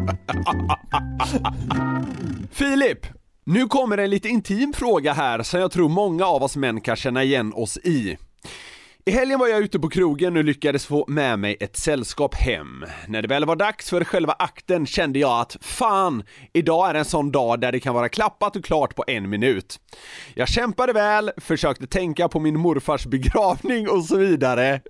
Filip! 2.52 3.06
Nu 3.46 3.68
kommer 3.68 3.98
en 3.98 4.10
lite 4.10 4.30
intim 4.30 4.74
fråga 4.74 5.14
här 5.14 5.44
som 5.44 5.60
jag 5.60 5.72
tror 5.72 5.90
många 5.90 6.26
av 6.26 6.44
oss 6.44 6.56
män 6.56 6.82
kan 6.82 6.96
känna 6.96 7.24
igen 7.24 7.54
oss 7.56 7.78
i. 7.78 8.18
I 9.06 9.12
helgen 9.12 9.40
var 9.40 9.48
jag 9.48 9.60
ute 9.60 9.80
på 9.80 9.90
krogen 9.90 10.38
och 10.38 10.44
lyckades 10.44 10.86
få 10.86 11.06
med 11.08 11.40
mig 11.40 11.58
ett 11.60 11.78
sällskap 11.78 12.36
hem. 12.36 12.86
När 13.08 13.22
det 13.22 13.28
väl 13.28 13.46
var 13.46 13.56
dags 13.56 13.90
för 13.90 14.04
själva 14.04 14.36
akten 14.40 14.86
kände 14.86 15.20
jag 15.20 15.42
att 15.42 15.58
fan, 15.62 16.24
idag 16.54 16.90
är 16.90 16.94
en 16.94 17.06
sån 17.06 17.32
dag 17.32 17.60
där 17.60 17.72
det 17.72 17.80
kan 17.80 17.94
vara 17.94 18.10
klappat 18.10 18.56
och 18.56 18.66
klart 18.66 18.96
på 18.96 19.04
en 19.08 19.30
minut. 19.30 19.80
Jag 20.36 20.48
kämpade 20.48 20.94
väl, 20.94 21.32
försökte 21.38 21.88
tänka 21.88 22.30
på 22.30 22.40
min 22.40 22.60
morfars 22.60 23.06
begravning 23.06 23.90
och 23.90 24.06
så 24.06 24.18
vidare. 24.18 24.82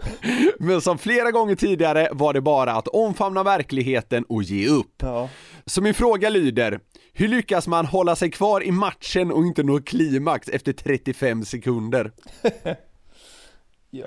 Men 0.59 0.81
som 0.81 0.97
flera 0.97 1.31
gånger 1.31 1.55
tidigare 1.55 2.09
var 2.11 2.33
det 2.33 2.41
bara 2.41 2.73
att 2.73 2.87
omfamna 2.87 3.43
verkligheten 3.43 4.23
och 4.29 4.43
ge 4.43 4.67
upp. 4.67 4.95
Ja. 5.01 5.29
Så 5.65 5.81
min 5.81 5.93
fråga 5.93 6.29
lyder, 6.29 6.79
hur 7.13 7.27
lyckas 7.27 7.67
man 7.67 7.85
hålla 7.85 8.15
sig 8.15 8.31
kvar 8.31 8.63
i 8.63 8.71
matchen 8.71 9.31
och 9.31 9.45
inte 9.45 9.63
nå 9.63 9.81
klimax 9.81 10.47
efter 10.49 10.73
35 10.73 11.45
sekunder? 11.45 12.11
Ja. 13.91 14.05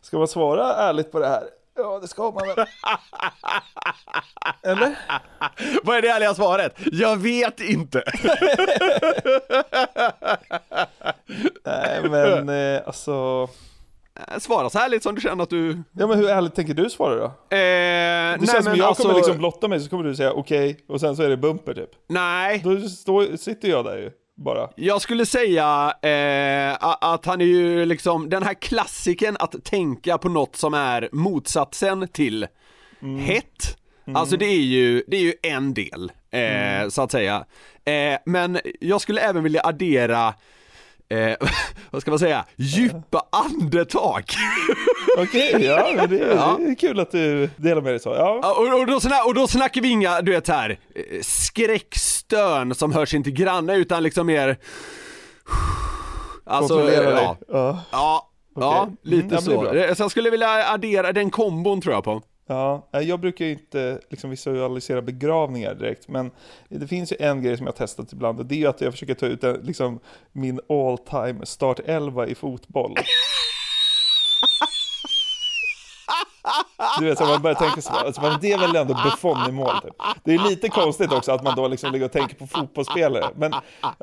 Ska 0.00 0.18
man 0.18 0.28
svara 0.28 0.74
ärligt 0.74 1.12
på 1.12 1.18
det 1.18 1.28
här? 1.28 1.42
Ja, 1.76 1.98
det 2.02 2.08
ska 2.08 2.22
man 2.30 2.48
väl. 2.48 2.66
Eller? 4.62 4.98
Vad 5.84 5.96
är 5.96 6.02
det 6.02 6.08
ärliga 6.08 6.34
svaret? 6.34 6.74
Jag 6.92 7.16
vet 7.16 7.60
inte! 7.60 8.02
Nej, 11.64 12.00
men 12.10 12.48
eh, 12.48 12.80
alltså. 12.86 13.48
Svara 14.38 14.70
så 14.70 14.78
ärligt 14.78 15.02
som 15.02 15.14
du 15.14 15.20
känner 15.20 15.42
att 15.42 15.50
du... 15.50 15.82
Ja, 15.92 16.06
men 16.06 16.18
hur 16.18 16.28
ärligt 16.28 16.54
tänker 16.54 16.74
du 16.74 16.90
svara 16.90 17.14
då? 17.14 17.24
Eh, 17.24 17.30
Det 17.50 18.36
nej 18.38 18.46
känns 18.46 18.64
som 18.64 18.76
jag 18.76 18.86
alltså, 18.86 19.02
kommer 19.02 19.14
liksom 19.14 19.38
blotta 19.38 19.68
mig 19.68 19.80
så 19.80 19.90
kommer 19.90 20.04
du 20.04 20.14
säga 20.16 20.32
okej 20.32 20.84
och 20.88 21.00
sen 21.00 21.16
så 21.16 21.22
är 21.22 21.28
det 21.28 21.36
bumper 21.36 21.74
typ. 21.74 21.90
Nej, 22.08 22.60
Då 22.64 22.88
står, 22.88 23.36
sitter 23.36 23.68
jag 23.68 23.84
där 23.84 23.96
ju 23.96 24.10
bara. 24.44 24.68
jag 24.76 25.02
skulle 25.02 25.26
säga 25.26 25.94
eh, 26.02 26.76
att 27.00 27.26
han 27.26 27.40
är 27.40 27.44
ju 27.44 27.86
liksom 27.86 28.30
den 28.30 28.42
här 28.42 28.54
klassiken 28.54 29.36
att 29.40 29.64
tänka 29.64 30.18
på 30.18 30.28
något 30.28 30.56
som 30.56 30.74
är 30.74 31.08
motsatsen 31.12 32.08
till 32.08 32.46
hett. 33.20 33.76
Alltså 34.14 34.36
det 34.36 34.46
är 34.46 34.60
ju, 34.60 35.04
det 35.06 35.16
är 35.16 35.20
ju 35.20 35.34
en 35.42 35.74
del, 35.74 36.12
eh, 36.30 36.88
så 36.88 37.02
att 37.02 37.12
säga. 37.12 37.44
Eh, 37.84 38.18
men 38.26 38.58
jag 38.80 39.00
skulle 39.00 39.20
även 39.20 39.42
vilja 39.42 39.60
addera 39.64 40.34
Eh, 41.10 41.36
vad 41.90 42.02
ska 42.02 42.10
man 42.10 42.18
säga? 42.18 42.44
Djupa 42.56 43.22
andetag! 43.32 44.24
Okej, 45.18 45.56
ja, 45.64 46.06
det, 46.06 46.16
Ja. 46.16 46.56
det 46.58 46.64
är 46.70 46.74
kul 46.74 47.00
att 47.00 47.10
du 47.10 47.50
delar 47.56 47.82
med 47.82 47.92
dig 47.92 48.00
så. 48.00 48.08
Ja, 48.08 48.54
och, 48.58 48.80
och, 48.80 48.86
då, 48.86 49.00
och 49.26 49.34
då 49.34 49.46
snackar 49.48 49.80
vi 49.80 49.88
inga, 49.88 50.20
du 50.20 50.32
vet 50.32 50.48
här, 50.48 50.70
eh, 50.94 51.20
skräckstön 51.22 52.74
som 52.74 52.92
hörs 52.92 53.14
inte 53.14 53.30
granne 53.30 53.76
utan 53.76 54.02
liksom 54.02 54.26
mer 54.26 54.58
Alltså, 56.44 56.92
ja, 56.92 57.36
Ja. 57.48 57.84
ja, 57.92 58.30
ja, 58.54 58.82
Okej. 58.82 58.96
lite 59.02 59.36
Mm, 59.36 59.94
Så 59.94 60.02
jag 60.02 60.10
skulle 60.10 60.30
vilja 60.30 60.72
addera 60.72 61.12
den 61.12 61.30
kombon 61.30 61.80
tror 61.80 61.94
jag 61.94 62.04
på. 62.04 62.22
Ja, 62.50 62.88
eh, 62.92 63.00
jag 63.00 63.20
brukar 63.20 63.44
ju 63.44 63.52
inte 63.52 64.00
liksom 64.08 64.30
visualisera 64.30 65.02
begravningar 65.02 65.74
direkt, 65.74 66.08
men 66.08 66.30
det 66.68 66.86
finns 66.86 67.12
ju 67.12 67.16
en 67.20 67.42
grej 67.42 67.56
som 67.56 67.66
jag 67.66 67.72
har 67.72 67.76
testat 67.76 68.12
ibland 68.12 68.38
och 68.38 68.46
det 68.46 68.54
är 68.54 68.58
ju 68.58 68.66
att 68.66 68.80
jag 68.80 68.92
försöker 68.92 69.14
ta 69.14 69.26
ut 69.26 69.66
liksom, 69.66 70.00
min 70.32 70.60
all 70.68 70.98
time 70.98 71.46
startelva 71.46 72.26
i 72.26 72.34
fotboll. 72.34 72.94
Du 76.98 77.04
vet, 77.04 77.18
så 77.18 77.24
man 77.24 77.42
börjar 77.42 77.54
tänka 77.54 77.80
så, 77.82 77.92
alltså, 77.92 78.20
men 78.22 78.38
det 78.40 78.52
är 78.52 78.58
väl 78.58 78.76
ändå 78.76 78.94
Buffon 79.04 79.48
i 79.48 79.52
mål 79.52 79.80
typ. 79.82 79.94
Det 80.24 80.34
är 80.34 80.38
lite 80.38 80.68
konstigt 80.68 81.12
också 81.12 81.32
att 81.32 81.42
man 81.42 81.56
då 81.56 81.68
liksom 81.68 81.92
ligger 81.92 82.06
och 82.06 82.12
tänker 82.12 82.36
på 82.36 82.46
fotbollsspelare, 82.46 83.30
men 83.36 83.52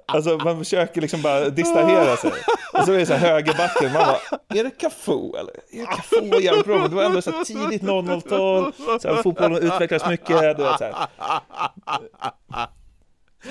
alltså 0.05 0.37
man 0.37 0.57
försöker 0.57 1.01
liksom 1.01 1.21
bara 1.21 1.49
distrahera 1.49 2.17
sig. 2.17 2.31
Och 2.73 2.85
så 2.85 2.91
är 2.93 2.97
det 2.97 3.05
så 3.05 3.13
här 3.13 3.29
högerbacken, 3.29 3.93
man 3.93 4.05
bara, 4.05 4.39
är 4.59 4.63
det 4.63 4.69
Cafu 4.69 5.37
eller? 5.39 5.53
Är 5.71 5.79
det 5.79 5.85
Cafu 5.85 6.21
men 6.21 6.89
det 6.89 6.95
var 6.95 7.03
ändå 7.03 7.21
så 7.21 7.31
här 7.31 7.43
tidigt 7.43 7.81
00-tal, 7.81 8.73
så 9.01 9.07
här, 9.07 9.23
fotbollen 9.23 9.63
utvecklas 9.63 10.07
mycket, 10.09 10.57
du 10.57 10.63
vet 10.63 10.77
så 10.77 10.83
här. 10.83 11.07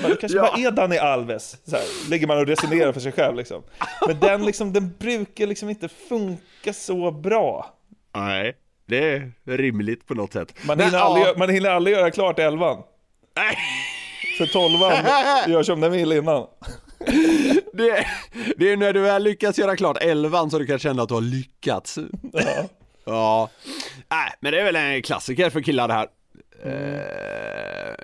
Men 0.03 0.11
det 0.11 0.17
kanske 0.17 0.39
Ja. 0.39 0.43
bara 0.43 0.61
är 0.61 0.71
Dani 0.71 0.99
Alves, 0.99 1.57
så 1.67 1.77
här, 1.77 2.11
ligger 2.11 2.27
man 2.27 2.39
och 2.39 2.47
resonerar 2.47 2.93
för 2.93 3.01
sig 3.01 3.13
själv 3.13 3.37
liksom. 3.37 3.63
Men 4.07 4.21
den 4.21 4.47
liksom, 4.47 4.73
den 4.73 4.95
brukar 4.99 5.47
liksom 5.47 5.69
inte 5.71 5.89
funka 5.89 6.73
så 6.73 7.11
bra. 7.11 7.73
Nej, 8.19 8.57
det 8.87 9.15
är 9.15 9.33
rimligt 9.45 10.07
på 10.07 10.15
något 10.15 10.33
sätt. 10.33 10.55
Man 10.67 10.77
Men, 10.77 10.87
hinner, 10.87 10.99
ja, 10.99 11.05
aldrig, 11.05 11.39
man 11.39 11.51
hinner 11.51 11.71
aldrig 11.71 11.97
göra 11.97 12.11
klart 12.11 12.39
elvan. 12.39 12.83
Nej. 13.37 13.57
För 14.39 14.47
tolvan 14.47 14.93
gör 15.53 15.63
som 15.63 15.81
den 15.81 15.93
vill 15.93 16.13
innan. 16.13 16.47
det, 17.73 18.07
det 18.57 18.73
är 18.73 18.77
när 18.77 18.93
du 18.93 19.01
väl 19.01 19.23
lyckas 19.23 19.59
göra 19.59 19.77
klart 19.77 19.97
elvan 20.03 20.51
så 20.51 20.59
du 20.59 20.67
kan 20.67 20.79
känna 20.79 21.03
att 21.03 21.09
du 21.09 21.15
har 21.15 21.21
lyckats. 21.21 21.99
Ja. 22.33 22.69
Ja, 23.05 23.51
nej 24.11 24.33
men 24.41 24.53
det 24.53 24.61
är 24.61 24.65
väl 24.65 24.77
en 24.77 25.03
klassiker 25.03 25.51
för 25.51 25.61
killar 25.61 25.89
det 25.89 25.95
här. 25.95 26.07
Eh, 26.65 26.71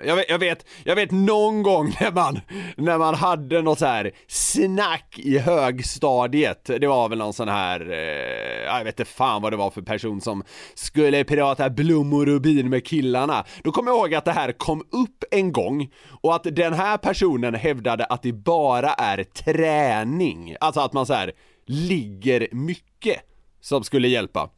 jag, 0.05 0.15
vet, 0.15 0.29
jag, 0.29 0.39
vet, 0.39 0.65
jag 0.83 0.95
vet 0.95 1.11
någon 1.11 1.63
gång 1.63 1.95
när 1.99 2.11
man, 2.11 2.39
när 2.77 2.97
man 2.97 3.15
hade 3.15 3.61
något 3.61 3.79
så 3.79 3.85
här 3.85 4.11
snack 4.27 5.19
i 5.19 5.37
högstadiet, 5.37 6.65
det 6.65 6.87
var 6.87 7.09
väl 7.09 7.17
någon 7.17 7.33
sån 7.33 7.47
här, 7.47 7.91
eh, 7.91 8.63
jag 8.65 8.83
vet 8.83 8.99
inte 8.99 9.11
fan 9.11 9.41
vad 9.41 9.53
det 9.53 9.57
var 9.57 9.69
för 9.69 9.81
person 9.81 10.21
som 10.21 10.43
skulle 10.73 11.23
prata 11.23 11.69
blom 11.69 12.13
och 12.13 12.25
rubin 12.25 12.69
med 12.69 12.85
killarna. 12.85 13.45
Då 13.63 13.71
kommer 13.71 13.91
jag 13.91 13.97
ihåg 13.97 14.15
att 14.15 14.25
det 14.25 14.31
här 14.31 14.51
kom 14.51 14.79
upp 14.79 15.23
en 15.31 15.51
gång 15.51 15.91
och 16.21 16.35
att 16.35 16.43
den 16.43 16.73
här 16.73 16.97
personen 16.97 17.55
hävdade 17.55 18.05
att 18.05 18.21
det 18.21 18.33
bara 18.33 18.93
är 18.93 19.23
träning, 19.23 20.55
alltså 20.59 20.81
att 20.81 20.93
man 20.93 21.05
så 21.05 21.13
här 21.13 21.31
ligger 21.65 22.47
mycket 22.51 23.19
som 23.61 23.83
skulle 23.83 24.07
hjälpa. 24.07 24.49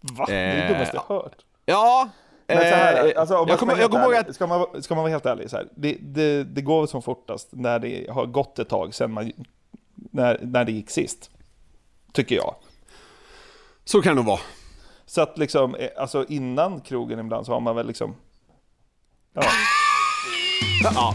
Va? 0.00 0.24
Det 0.28 0.34
är 0.34 0.62
det 0.62 0.74
dummaste 0.74 0.96
jag 1.08 1.14
hört. 1.16 1.44
Ja, 1.66 2.08
Men 2.48 2.58
så 2.58 2.64
här, 2.64 3.06
eh, 3.06 3.20
alltså, 3.20 3.36
om 3.36 3.48
jag 3.48 3.58
kommer 3.58 3.76
jag 3.76 3.90
kommer 3.90 4.04
ihåg 4.04 4.14
att, 4.14 4.34
ska, 4.34 4.46
man, 4.46 4.82
ska 4.82 4.94
man 4.94 5.04
vara 5.04 5.10
helt 5.10 5.26
ärlig, 5.26 5.50
så 5.50 5.56
här, 5.56 5.68
det, 5.74 5.96
det, 6.00 6.44
det 6.44 6.60
går 6.62 6.86
som 6.86 7.02
fortast 7.02 7.48
när 7.52 7.78
det 7.78 8.10
har 8.10 8.26
gått 8.26 8.58
ett 8.58 8.68
tag 8.68 8.94
sedan 8.94 9.12
man, 9.12 9.32
när, 9.94 10.38
när 10.42 10.64
det 10.64 10.72
gick 10.72 10.90
sist. 10.90 11.30
Tycker 12.12 12.36
jag. 12.36 12.54
så 13.84 14.02
kan 14.02 14.10
det 14.10 14.16
nog 14.16 14.26
vara. 14.26 14.40
Så 15.06 15.20
att 15.20 15.38
liksom, 15.38 15.74
eh, 15.74 15.88
alltså 15.96 16.24
innan 16.28 16.80
krogen 16.80 17.18
ibland 17.18 17.46
så 17.46 17.52
har 17.52 17.60
man 17.60 17.76
väl 17.76 17.86
liksom, 17.86 18.14
ja, 19.32 19.42
Ja. 20.84 21.14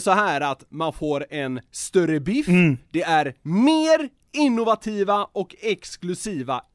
så 0.01 0.11
här 0.11 0.41
att 0.41 0.63
man 0.69 0.93
får 0.93 1.25
en 1.29 1.59
större 1.71 2.19
biff, 2.19 2.47
det 2.91 3.01
är 3.03 3.33
mer 3.41 4.09
innovativa 4.33 5.27
och 5.33 5.55
exklusiva 5.61 6.61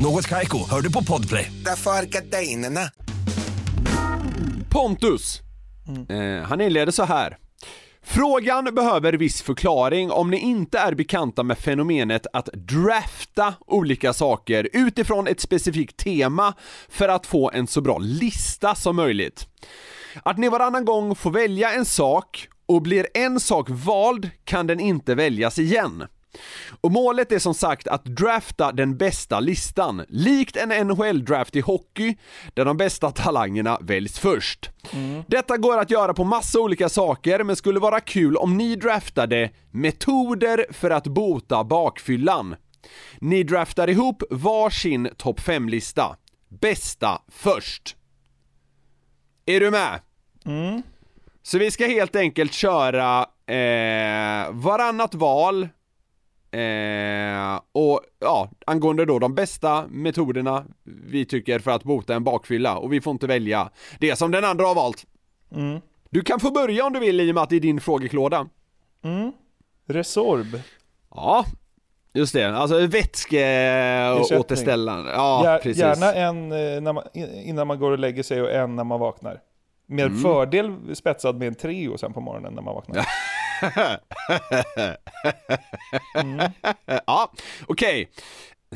Något 0.00 0.26
Kaiko, 0.26 0.58
hör 0.70 0.80
du 0.80 0.92
på 0.92 1.04
Podplay. 1.04 1.52
Därför 1.64 1.90
är 1.90 2.02
gardinerna. 2.02 2.80
Pontus. 4.70 5.40
Eh, 6.08 6.42
han 6.48 6.60
inleder 6.60 6.92
så 6.92 7.04
här. 7.04 7.36
Frågan 8.02 8.64
behöver 8.74 9.12
viss 9.12 9.42
förklaring 9.42 10.10
om 10.10 10.30
ni 10.30 10.36
inte 10.36 10.78
är 10.78 10.94
bekanta 10.94 11.42
med 11.42 11.58
fenomenet 11.58 12.26
att 12.32 12.46
drafta 12.52 13.54
olika 13.66 14.12
saker 14.12 14.68
utifrån 14.72 15.26
ett 15.26 15.40
specifikt 15.40 15.96
tema 15.96 16.54
för 16.88 17.08
att 17.08 17.26
få 17.26 17.50
en 17.50 17.66
så 17.66 17.80
bra 17.80 17.98
lista 17.98 18.74
som 18.74 18.96
möjligt. 18.96 19.46
Att 20.22 20.38
ni 20.38 20.48
varannan 20.48 20.84
gång 20.84 21.14
får 21.14 21.30
välja 21.30 21.72
en 21.72 21.84
sak 21.84 22.48
och 22.66 22.82
blir 22.82 23.06
en 23.14 23.40
sak 23.40 23.66
vald 23.70 24.30
kan 24.44 24.66
den 24.66 24.80
inte 24.80 25.14
väljas 25.14 25.58
igen. 25.58 26.04
Och 26.80 26.92
målet 26.92 27.32
är 27.32 27.38
som 27.38 27.54
sagt 27.54 27.88
att 27.88 28.04
drafta 28.04 28.72
den 28.72 28.96
bästa 28.96 29.40
listan, 29.40 30.04
likt 30.08 30.56
en 30.56 30.68
NHL-draft 30.68 31.56
i 31.56 31.60
hockey, 31.60 32.16
där 32.54 32.64
de 32.64 32.76
bästa 32.76 33.10
talangerna 33.10 33.78
väljs 33.80 34.18
först. 34.18 34.70
Detta 35.26 35.56
går 35.56 35.78
att 35.78 35.90
göra 35.90 36.14
på 36.14 36.24
massa 36.24 36.60
olika 36.60 36.88
saker, 36.88 37.44
men 37.44 37.56
skulle 37.56 37.80
vara 37.80 38.00
kul 38.00 38.36
om 38.36 38.56
ni 38.56 38.76
draftade 38.76 39.50
metoder 39.70 40.66
för 40.70 40.90
att 40.90 41.06
bota 41.06 41.64
bakfyllan. 41.64 42.56
Ni 43.20 43.42
draftar 43.42 43.90
ihop 43.90 44.22
varsin 44.30 45.08
topp 45.16 45.40
5-lista. 45.40 46.16
Bästa 46.48 47.22
först. 47.28 47.96
Är 49.46 49.60
du 49.60 49.70
med? 49.70 50.00
Så 51.42 51.58
vi 51.58 51.70
ska 51.70 51.86
helt 51.86 52.16
enkelt 52.16 52.52
köra 52.52 53.26
eh, 53.46 54.50
varannat 54.50 55.14
val 55.14 55.68
eh, 56.50 57.60
och 57.72 58.00
ja, 58.18 58.50
angående 58.66 59.04
då 59.04 59.18
de 59.18 59.34
bästa 59.34 59.86
metoderna 59.88 60.64
vi 60.84 61.24
tycker 61.24 61.58
för 61.58 61.70
att 61.70 61.84
bota 61.84 62.14
en 62.14 62.24
bakfylla 62.24 62.76
och 62.78 62.92
vi 62.92 63.00
får 63.00 63.10
inte 63.10 63.26
välja 63.26 63.70
det 63.98 64.16
som 64.16 64.30
den 64.30 64.44
andra 64.44 64.64
har 64.66 64.74
valt. 64.74 65.06
Du 66.10 66.20
kan 66.20 66.40
få 66.40 66.50
börja 66.50 66.84
om 66.86 66.92
du 66.92 67.00
vill 67.00 67.20
i 67.20 67.30
och 67.30 67.34
med 67.34 67.42
att 67.42 67.50
det 67.50 67.56
är 67.56 67.60
din 67.60 67.80
frågeklåda. 67.80 68.46
Resorb. 69.88 70.60
Ja, 71.14 71.44
just 72.12 72.32
det. 72.34 72.56
Alltså 72.56 72.86
vätskeåterställande. 72.86 75.10
Ja, 75.10 75.42
Gär- 75.44 75.58
precis. 75.58 75.82
Gärna 75.82 76.12
en 76.14 76.52
eh, 76.52 76.80
när 76.80 76.92
man, 76.92 77.04
innan 77.44 77.66
man 77.66 77.78
går 77.78 77.90
och 77.92 77.98
lägger 77.98 78.22
sig 78.22 78.42
och 78.42 78.52
en 78.52 78.76
när 78.76 78.84
man 78.84 79.00
vaknar. 79.00 79.40
Med 79.86 80.06
Mm. 80.06 80.18
fördel 80.22 80.96
spetsad 80.96 81.36
med 81.38 81.48
en 81.48 81.54
Treo 81.54 81.98
sen 81.98 82.12
på 82.12 82.20
morgonen 82.20 82.52
när 82.54 82.62
man 82.62 82.74
vaknar. 82.74 82.96
Ja, 87.06 87.32
okej. 87.66 88.10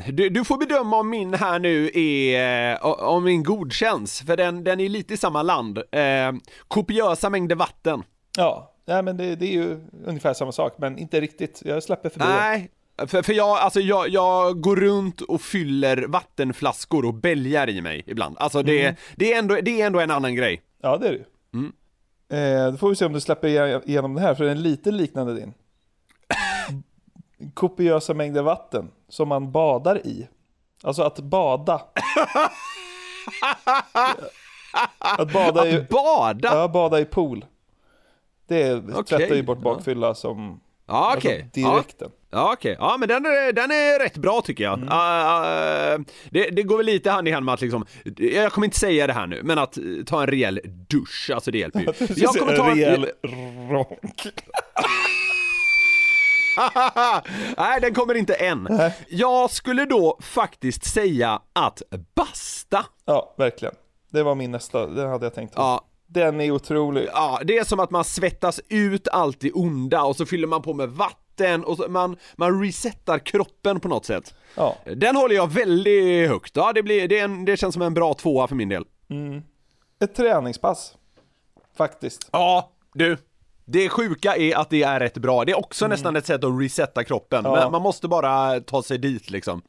Du, 0.07 0.29
du 0.29 0.43
får 0.45 0.57
bedöma 0.57 0.97
om 0.99 1.09
min 1.09 1.33
här 1.33 1.59
nu 1.59 1.89
är, 1.93 2.71
eh, 2.73 2.85
om 2.85 3.23
min 3.23 3.43
godkänns, 3.43 4.21
för 4.21 4.37
den, 4.37 4.63
den 4.63 4.79
är 4.79 4.89
lite 4.89 5.13
i 5.13 5.17
samma 5.17 5.43
land. 5.43 5.77
Eh, 5.77 6.31
kopiösa 6.67 7.29
mängder 7.29 7.55
vatten. 7.55 8.03
Ja, 8.37 8.73
nej, 8.87 9.03
men 9.03 9.17
det, 9.17 9.35
det 9.35 9.45
är 9.45 9.51
ju 9.53 9.79
ungefär 10.05 10.33
samma 10.33 10.51
sak, 10.51 10.73
men 10.77 10.97
inte 10.97 11.21
riktigt. 11.21 11.61
Jag 11.65 11.83
släpper 11.83 12.09
förbi. 12.09 12.25
Nej, 12.25 12.69
för, 13.07 13.21
för 13.21 13.33
jag, 13.33 13.57
alltså 13.57 13.79
jag, 13.79 14.09
jag 14.09 14.61
går 14.61 14.75
runt 14.75 15.21
och 15.21 15.41
fyller 15.41 16.05
vattenflaskor 16.07 17.05
och 17.05 17.13
bälgar 17.13 17.69
i 17.69 17.81
mig 17.81 18.03
ibland. 18.07 18.35
Alltså 18.39 18.63
det, 18.63 18.81
Mm. 18.83 18.95
det, 19.15 19.33
är, 19.33 19.39
ändå, 19.39 19.57
det 19.61 19.81
är 19.81 19.85
ändå 19.85 19.99
en 19.99 20.11
annan 20.11 20.35
grej. 20.35 20.61
Ja, 20.81 20.97
det 20.97 21.07
är 21.07 21.11
det. 21.11 21.57
Mm. 21.57 21.73
Eh, 22.33 22.71
då 22.71 22.77
får 22.77 22.89
vi 22.89 22.95
se 22.95 23.05
om 23.05 23.13
du 23.13 23.21
släpper 23.21 23.47
igen- 23.47 23.81
igenom 23.85 24.13
den 24.13 24.23
här, 24.23 24.35
för 24.35 24.43
den 24.43 24.57
är 24.57 24.61
lite 24.61 24.91
liknande 24.91 25.33
din. 25.33 25.53
Kopiösa 27.53 28.13
mängder 28.13 28.41
vatten 28.41 28.91
som 29.09 29.27
man 29.27 29.51
badar 29.51 30.07
i. 30.07 30.27
Alltså 30.83 31.03
att 31.03 31.19
bada. 31.19 31.81
att 34.99 35.33
bada 35.33 35.67
i, 35.67 35.75
Att 35.77 35.89
bada? 35.89 36.49
ja, 36.55 36.67
bada 36.67 36.99
i 36.99 37.05
pool. 37.05 37.45
Det 38.47 38.73
Okej, 38.75 39.03
tvättar 39.03 39.35
ju 39.35 39.43
bort 39.43 39.59
bakfylla 39.59 40.15
som 40.15 40.59
Ja, 40.87 41.13
okej. 41.17 41.41
alltså, 41.41 41.59
direkten. 41.59 42.11
Ja, 42.31 42.53
okej. 42.53 42.75
Ja, 42.79 42.95
men 42.99 43.09
den 43.09 43.25
är, 43.25 43.53
den 43.53 43.71
är 43.71 43.99
rätt 43.99 44.17
bra 44.17 44.41
tycker 44.41 44.63
jag. 44.63 44.73
Mm. 44.73 44.89
Ah, 44.91 45.41
ah, 45.41 45.97
det, 46.29 46.49
det 46.49 46.63
går 46.63 46.77
väl 46.77 46.85
lite 46.85 47.11
hand 47.11 47.27
i 47.27 47.31
hand 47.31 47.45
med 47.45 47.53
att 47.53 47.61
liksom, 47.61 47.85
jag 48.17 48.51
kommer 48.51 48.65
inte 48.65 48.79
säga 48.79 49.07
det 49.07 49.13
här 49.13 49.27
nu, 49.27 49.41
men 49.43 49.57
att 49.57 49.77
eh, 49.77 49.83
ta 50.05 50.21
en 50.21 50.27
rejäl 50.27 50.61
dusch, 50.89 51.31
alltså 51.33 51.51
det 51.51 51.57
hjälper 51.57 51.79
ju. 51.79 51.85
Jag 52.15 52.33
kommer 52.35 52.57
ta 52.57 52.69
en 52.71 52.75
rejäl 52.75 53.09
ronk. 53.71 54.27
Nej, 57.57 57.81
den 57.81 57.93
kommer 57.93 58.15
inte 58.15 58.33
än. 58.33 58.91
Jag 59.09 59.51
skulle 59.51 59.85
då 59.85 60.17
faktiskt 60.21 60.85
säga 60.85 61.41
att 61.53 61.81
basta. 62.15 62.85
Ja, 63.05 63.33
verkligen. 63.37 63.75
Det 64.09 64.23
var 64.23 64.35
min 64.35 64.51
nästa, 64.51 64.87
den 64.87 65.09
hade 65.09 65.25
jag 65.25 65.33
tänkt. 65.33 65.53
Ja, 65.57 65.85
Den 66.13 66.41
är 66.41 66.51
otrolig. 66.51 67.07
ja, 67.13 67.39
det 67.43 67.57
är 67.57 67.63
som 67.63 67.79
att 67.79 67.91
man 67.91 68.03
svettas 68.03 68.61
ut 68.69 69.07
allt 69.07 69.39
det 69.39 69.51
onda 69.51 70.03
och 70.03 70.15
så 70.15 70.25
fyller 70.25 70.47
man 70.47 70.61
på 70.61 70.73
med 70.73 70.89
vatten 70.89 71.63
och 71.63 71.77
så 71.77 71.87
man, 71.89 72.17
man 72.35 72.61
resetar 72.61 73.19
kroppen 73.19 73.79
på 73.79 73.87
något 73.87 74.05
sätt. 74.05 74.33
Ja. 74.55 74.75
Den 74.95 75.15
håller 75.15 75.35
jag 75.35 75.51
väldigt 75.53 76.29
högt. 76.29 76.55
Ja, 76.55 76.73
det, 76.73 76.83
blir, 76.83 77.07
det, 77.07 77.19
en, 77.19 77.45
det 77.45 77.57
känns 77.57 77.73
som 77.73 77.81
en 77.81 77.93
bra 77.93 78.13
tvåa 78.13 78.47
för 78.47 78.55
min 78.55 78.69
del. 78.69 78.85
Ett 80.03 80.15
träningspass. 80.15 80.93
Faktiskt. 81.77 82.29
Ja, 82.31 82.71
du. 82.93 83.17
Det 83.65 83.89
sjuka 83.89 84.35
är 84.35 84.55
att 84.55 84.69
det 84.69 84.83
är 84.83 84.99
rätt 84.99 85.17
bra. 85.17 85.45
Det 85.45 85.51
är 85.51 85.57
också 85.59 85.87
nästan 85.87 86.15
ett 86.15 86.25
sätt 86.25 86.43
att 86.43 86.61
resetta 86.61 87.03
kroppen, 87.03 87.41
Ja. 87.45 87.55
men 87.55 87.71
man 87.71 87.81
måste 87.81 88.07
bara 88.07 88.59
ta 88.59 88.83
sig 88.83 88.97
dit 88.97 89.29
liksom. 89.29 89.61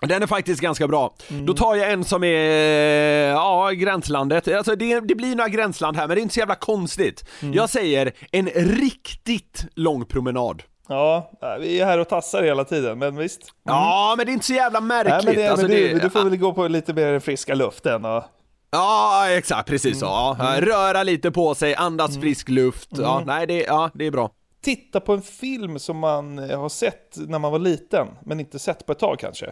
Den 0.00 0.22
är 0.22 0.26
faktiskt 0.26 0.60
ganska 0.60 0.88
bra. 0.88 1.14
Då 1.46 1.54
tar 1.54 1.74
jag 1.74 1.92
en 1.92 2.04
som 2.04 2.24
är, 2.24 3.28
ja, 3.30 3.70
gränslandet. 3.70 4.48
Alltså 4.48 4.76
det, 4.76 5.00
det 5.00 5.14
blir 5.14 5.36
några 5.36 5.48
gränsland 5.48 5.96
här, 5.96 6.06
men 6.08 6.14
det 6.14 6.20
är 6.20 6.22
inte 6.22 6.34
så 6.34 6.40
jävla 6.40 6.54
konstigt. 6.54 7.24
Jag 7.54 7.70
säger 7.70 8.12
en 8.32 8.46
riktigt 8.92 9.66
lång 9.74 10.04
promenad. 10.04 10.62
Ja, 10.88 11.30
vi 11.60 11.80
är 11.80 11.84
här 11.86 11.98
och 11.98 12.08
tassar 12.08 12.42
hela 12.42 12.64
tiden, 12.64 12.98
men 12.98 13.16
visst. 13.16 13.40
Ja, 13.64 14.14
men 14.16 14.26
det 14.26 14.32
är 14.32 14.34
inte 14.34 14.46
så 14.46 14.52
jävla 14.54 14.80
märkligt. 14.80 15.24
Nej, 15.24 15.36
det, 15.36 15.46
alltså 15.48 15.66
du, 15.66 15.74
det- 15.88 15.92
men 15.94 16.02
du 16.02 16.10
får 16.10 16.24
väl 16.24 16.36
gå 16.36 16.52
på 16.52 16.68
lite 16.68 16.94
mer 16.94 17.18
friska 17.20 17.54
luften 17.54 18.04
och... 18.04 18.24
Ja, 18.70 19.24
exakt, 19.30 19.68
precis 19.68 19.98
så. 19.98 20.06
Ja. 20.06 20.36
Röra 20.60 21.02
lite 21.02 21.30
på 21.30 21.54
sig, 21.54 21.74
andas 21.74 22.18
frisk 22.20 22.48
luft. 22.48 22.88
Ja, 22.98 23.22
nej, 23.26 23.46
det, 23.46 23.62
ja, 23.62 23.90
det 23.94 24.06
är 24.06 24.10
bra. 24.10 24.30
Titta 24.62 25.00
på 25.00 25.12
en 25.12 25.22
film 25.22 25.78
som 25.78 25.98
man 25.98 26.50
eh, 26.50 26.60
har 26.60 26.68
sett 26.68 27.16
när 27.16 27.38
man 27.38 27.52
var 27.52 27.58
liten, 27.58 28.06
men 28.24 28.40
inte 28.40 28.58
sett 28.58 28.86
på 28.86 28.92
ett 28.92 28.98
tag 28.98 29.18
kanske. 29.18 29.50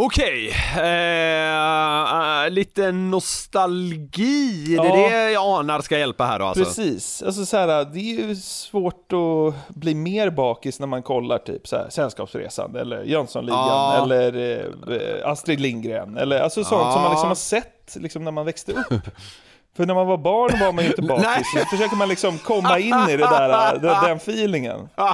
Okej, 0.00 0.48
eh, 0.76 0.88
Ja, 0.88 2.48
lite 2.50 2.92
nostalgi, 2.92 4.64
det 4.66 4.72
Ja. 4.74 4.84
är 4.84 5.10
det 5.10 5.30
jag 5.32 5.58
anar 5.58 5.80
ska 5.80 5.98
hjälpa 5.98 6.24
här 6.24 6.38
då 6.38 6.44
alltså. 6.44 6.64
Precis, 6.64 7.22
alltså 7.22 7.46
så 7.46 7.56
här, 7.56 7.66
det 7.84 7.98
är 8.00 8.28
ju 8.28 8.36
svårt 8.36 9.12
att 9.12 9.68
bli 9.74 9.94
mer 9.94 10.30
bakis 10.30 10.80
när 10.80 10.86
man 10.86 11.02
kollar 11.02 11.38
typ 11.38 11.68
så 11.68 11.76
här, 11.76 11.86
Sällskapsresan 11.90 12.76
eller 12.76 13.02
Jönssonligan 13.02 13.58
Ja. 13.66 14.02
eller 14.02 14.56
eh, 14.90 15.30
Astrid 15.30 15.60
Lindgren 15.60 16.16
eller 16.16 16.40
alltså 16.40 16.64
sånt 16.64 16.82
Ja. 16.84 16.92
som 16.92 17.02
man 17.02 17.10
liksom 17.10 17.28
har 17.28 17.34
sett 17.34 17.96
liksom 17.96 18.24
när 18.24 18.30
man 18.32 18.46
växte 18.46 18.72
upp. 18.72 19.04
För 19.78 19.86
när 19.86 19.94
man 19.94 20.06
var 20.06 20.16
barn 20.16 20.60
var 20.60 20.72
man 20.72 20.84
ju 20.84 20.90
inte 20.90 21.02
bakis, 21.02 21.50
så 21.52 21.58
försöker 21.76 21.96
man 21.96 22.08
liksom 22.08 22.38
komma 22.38 22.78
in 22.78 22.94
i 23.10 23.16
det 23.16 23.16
där, 23.16 23.78
den, 23.78 24.16
feelingen. 24.16 24.88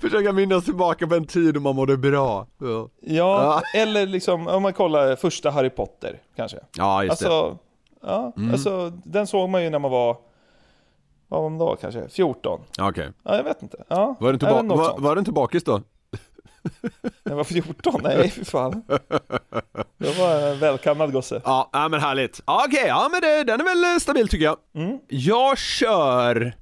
Försöka 0.00 0.32
minnas 0.32 0.64
tillbaka 0.64 1.06
på 1.06 1.14
en 1.14 1.26
tid 1.26 1.54
då 1.54 1.60
man 1.60 1.76
mådde 1.76 1.96
bra. 1.96 2.46
Ja, 2.58 2.88
Ja, 3.00 3.62
eller 3.74 4.06
liksom 4.06 4.48
om 4.48 4.62
man 4.62 4.72
kollar 4.72 5.16
första 5.16 5.50
Harry 5.50 5.70
Potter 5.70 6.20
kanske. 6.36 6.58
ja 6.76 7.04
just 7.04 7.20
det. 7.20 7.26
Mm. 7.26 7.38
Alltså, 7.42 7.58
ja, 8.02 8.32
alltså 8.52 8.92
den 9.04 9.26
såg 9.26 9.48
man 9.48 9.62
ju 9.62 9.70
när 9.70 9.78
man 9.78 9.90
var, 9.90 10.16
vad 11.28 11.42
var 11.42 11.50
man 11.50 11.58
då 11.58 11.76
kanske, 11.80 12.08
14? 12.08 12.60
Okej. 12.80 13.10
Ja, 13.22 13.36
jag 13.36 13.44
vet 13.44 13.62
inte. 13.62 13.84
Ja, 13.88 14.14
Var, 14.20 14.28
du 14.28 14.34
inte 14.34 14.46
ba- 14.46 14.62
var, 14.76 14.98
var 14.98 15.14
du 15.14 15.18
inte 15.18 15.32
bakis 15.32 15.64
då? 15.64 15.80
När 17.00 17.32
jag 17.32 17.36
var 17.36 17.44
14? 17.44 18.00
Nej, 18.04 18.30
för 18.30 18.44
fan. 18.44 18.82
Jag 19.98 20.12
var 20.12 20.40
en 20.40 20.58
välkammad 20.58 21.12
gosse. 21.12 21.40
Ja, 21.44 21.70
ja 21.72 21.88
men 21.88 22.00
härligt. 22.00 22.40
Ja, 22.46 22.64
Okej, 22.68 22.84
ja 22.86 23.08
men 23.12 23.20
det, 23.20 23.44
den 23.44 23.60
är 23.60 23.64
väl 23.64 23.84
eh, 23.84 23.98
stabil 23.98 24.28
tycker 24.28 24.44
jag. 24.44 24.56
Mm. 24.74 24.98
Jag 25.08 25.58
kör... 25.58 26.52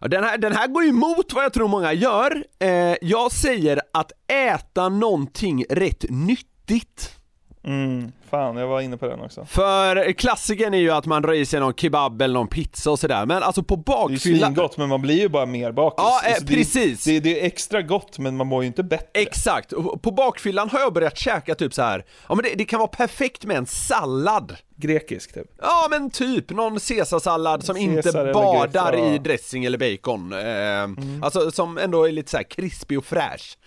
Den 0.00 0.24
här, 0.24 0.38
den 0.38 0.52
här 0.52 0.66
går 0.66 0.82
ju 0.82 0.88
emot 0.88 1.32
vad 1.32 1.44
jag 1.44 1.52
tror 1.52 1.68
många 1.68 1.92
gör. 1.92 2.44
Eh, 2.58 2.94
jag 3.02 3.32
säger 3.32 3.80
att 3.92 4.12
äta 4.32 4.88
någonting 4.88 5.64
rätt 5.70 6.04
nyttigt. 6.08 7.18
Mm, 7.64 8.12
fan, 8.30 8.56
jag 8.56 8.66
var 8.68 8.80
inne 8.80 8.96
på 8.96 9.06
den 9.08 9.20
också. 9.20 9.44
För 9.44 10.12
klassiken 10.12 10.74
är 10.74 10.78
ju 10.78 10.90
att 10.90 11.06
man 11.06 11.22
drar 11.22 11.32
i 11.32 11.46
sig 11.46 11.60
någon 11.60 11.74
kebab 11.74 12.22
eller 12.22 12.34
någon 12.34 12.48
pizza 12.48 12.90
och 12.90 12.98
sådär, 12.98 13.26
men 13.26 13.42
alltså 13.42 13.62
på 13.62 13.76
Det 13.76 13.92
är 13.92 13.94
ju 14.08 14.14
bakfyllan... 14.14 14.54
svingott, 14.54 14.76
men 14.76 14.88
man 14.88 15.02
blir 15.02 15.20
ju 15.20 15.28
bara 15.28 15.46
mer 15.46 15.72
bakis. 15.72 15.94
Ja, 15.98 16.20
eh, 16.24 16.28
Alltså, 16.30 16.44
det 16.44 16.52
är- 16.52 16.56
precis. 16.56 17.04
Det, 17.04 17.42
är 17.42 17.46
extra 17.46 17.82
gott, 17.82 18.18
men 18.18 18.36
man 18.36 18.46
mår 18.46 18.62
ju 18.62 18.66
inte 18.66 18.82
bättre. 18.82 19.06
Exakt, 19.22 19.72
på 20.02 20.10
bakfyllan 20.10 20.68
har 20.70 20.80
jag 20.80 20.92
börjat 20.92 21.18
käka 21.18 21.54
typ 21.54 21.74
så 21.74 21.82
här. 21.82 22.04
ja 22.28 22.34
men 22.34 22.42
det, 22.44 22.54
det 22.54 22.64
kan 22.64 22.78
vara 22.78 22.88
perfekt 22.88 23.44
med 23.44 23.56
en 23.56 23.66
sallad. 23.66 24.56
Grekisk 24.76 25.34
typ. 25.34 25.46
Ja 25.60 25.86
men 25.90 26.10
typ 26.10 26.50
någon 26.50 26.80
caesarsallad 26.80 27.64
som 27.64 27.74
Caesar 27.76 28.20
inte 28.26 28.32
badar 28.34 28.92
grek, 28.92 29.00
ja. 29.04 29.14
i 29.14 29.18
dressing 29.18 29.64
eller 29.64 29.78
bacon. 29.78 30.32
Eh, 30.32 31.24
Alltså 31.24 31.50
som 31.50 31.78
ändå 31.78 32.04
är 32.08 32.12
lite 32.12 32.30
så 32.30 32.36
här 32.36 32.44
krispig 32.44 32.98
och 32.98 33.04
fräsch. 33.04 33.58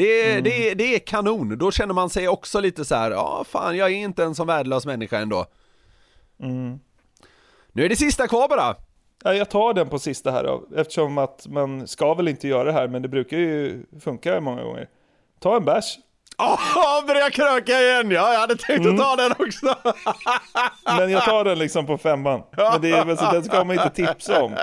Det 0.00 0.32
är, 0.32 0.40
det, 0.42 0.70
är, 0.70 0.74
det 0.74 0.94
är 0.94 0.98
kanon, 0.98 1.58
då 1.58 1.70
känner 1.70 1.94
man 1.94 2.10
sig 2.10 2.28
också 2.28 2.60
lite 2.60 2.84
så 2.84 2.94
här, 2.94 3.10
ja 3.10 3.44
fan 3.48 3.76
jag 3.76 3.90
är 3.90 3.94
inte 3.94 4.24
en 4.24 4.34
sån 4.34 4.46
värdelös 4.46 4.86
människa 4.86 5.18
ändå. 5.18 5.46
Nu 7.72 7.84
är 7.84 7.88
det 7.88 7.96
sista 7.96 8.26
kvar 8.28 8.48
bara. 8.48 8.76
Ja, 9.24 9.34
jag 9.34 9.50
tar 9.50 9.74
den 9.74 9.88
på 9.88 9.98
sista 9.98 10.30
här 10.30 10.44
då, 10.44 10.62
eftersom 10.76 11.18
att 11.18 11.46
man 11.48 11.86
ska 11.88 12.14
väl 12.14 12.28
inte 12.28 12.48
göra 12.48 12.64
det 12.64 12.72
här, 12.72 12.88
men 12.88 13.02
det 13.02 13.08
brukar 13.08 13.36
ju 13.36 13.82
funka 14.00 14.40
många 14.40 14.62
gånger. 14.62 14.88
Ta 15.40 15.56
en 15.56 15.64
bärs. 15.64 15.98
Åh, 16.38 17.06
börja 17.06 17.30
kröka 17.30 17.80
igen! 17.80 18.10
Ja, 18.10 18.32
jag 18.32 18.40
hade 18.40 18.56
tänkt 18.56 18.86
att 18.88 18.98
ta 18.98 19.16
den 19.16 19.32
också. 19.32 19.74
Men 20.98 21.10
jag 21.10 21.24
tar 21.24 21.44
den 21.44 21.58
liksom 21.58 21.86
på 21.86 21.98
femman. 21.98 22.42
Men 22.56 22.80
det 22.80 22.90
är, 22.90 23.10
alltså, 23.10 23.30
den 23.32 23.44
ska 23.44 23.64
man 23.64 23.76
inte 23.76 23.90
tipsa 23.90 24.42
om. 24.42 24.56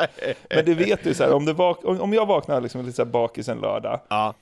Men 0.50 0.66
det 0.66 0.74
vet 0.74 1.04
du 1.04 1.14
så 1.14 1.24
här, 1.24 1.34
om, 1.34 1.46
det 1.46 1.54
vak- 1.54 1.86
om 1.86 2.02
om 2.02 2.14
jag 2.14 2.26
vaknar 2.26 2.62
liksom 2.62 2.82
lite 2.86 2.96
så 2.96 3.04
här 3.04 3.12
bakis 3.12 3.50
en 3.50 3.60
lördag 3.60 4.00
Ja. 4.10 4.34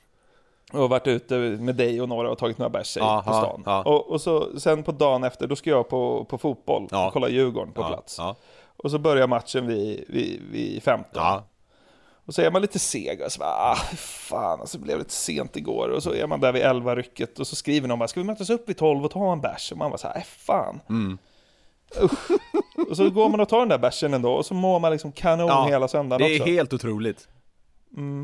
Och 0.73 0.89
varit 0.89 1.07
ute 1.07 1.35
med 1.37 1.75
dig 1.75 2.01
och 2.01 2.09
några 2.09 2.31
och 2.31 2.37
tagit 2.37 2.57
några 2.57 2.69
bärs 2.69 2.93
på 2.93 3.21
stan. 3.23 3.63
ja. 3.65 3.83
Och, 3.83 4.09
och 4.11 4.21
så 4.21 4.59
sen 4.59 4.83
på 4.83 4.91
dagen 4.91 5.23
efter, 5.23 5.47
då 5.47 5.55
ska 5.55 5.69
jag 5.69 5.89
på, 5.89 6.25
på 6.25 6.37
fotboll 6.37 6.87
Ja. 6.91 7.07
och 7.07 7.13
kolla 7.13 7.29
Djurgården 7.29 7.73
på 7.73 7.81
Ja, 7.81 7.87
plats. 7.87 8.19
Och 8.77 8.91
så 8.91 8.97
börjar 8.99 9.27
matchen 9.27 9.67
vid, 9.67 10.05
vid, 10.07 10.41
vid 10.51 10.83
15. 10.83 11.09
Ja. 11.15 11.43
Och 12.27 12.33
så 12.35 12.41
är 12.41 12.51
man 12.51 12.61
lite 12.61 12.79
seg 12.79 13.21
och 13.21 13.31
så 13.31 13.39
bara, 13.39 13.49
ah, 13.71 13.75
fan, 13.97 14.59
alltså, 14.61 14.77
det 14.77 14.83
blev 14.83 14.97
lite 14.97 15.13
sent 15.13 15.55
igår. 15.55 15.89
Och 15.89 16.03
så 16.03 16.13
är 16.13 16.27
man 16.27 16.39
där 16.39 16.51
vid 16.51 16.61
11 16.61 16.95
rycket 16.95 17.39
och 17.39 17.47
så 17.47 17.55
skriver 17.55 17.87
någon 17.87 17.99
bara, 17.99 18.07
ska 18.07 18.19
vi 18.19 18.25
mötas 18.25 18.49
upp 18.49 18.69
vid 18.69 18.77
12 18.77 19.05
och 19.05 19.11
ta 19.11 19.31
en 19.31 19.41
bärs? 19.41 19.71
Och 19.71 19.77
man 19.77 19.91
bara 19.91 19.97
så 19.97 20.07
här, 20.07 20.15
äh, 20.17 20.23
fan. 20.23 20.79
Mm. 20.89 21.17
Usch. 22.01 22.31
Och 22.89 22.97
så 22.97 23.09
går 23.09 23.29
man 23.29 23.39
och 23.39 23.49
tar 23.49 23.59
den 23.59 23.69
där 23.69 23.77
bärsen 23.77 24.13
ändå 24.13 24.33
och 24.33 24.45
så 24.45 24.53
mår 24.53 24.79
man 24.79 24.91
liksom 24.91 25.11
kanon 25.11 25.67
hela 25.67 25.87
söndagen 25.87 26.27
Det 26.27 26.35
är 26.35 26.41
också. 26.41 26.51
helt 26.51 26.73
otroligt. 26.73 27.27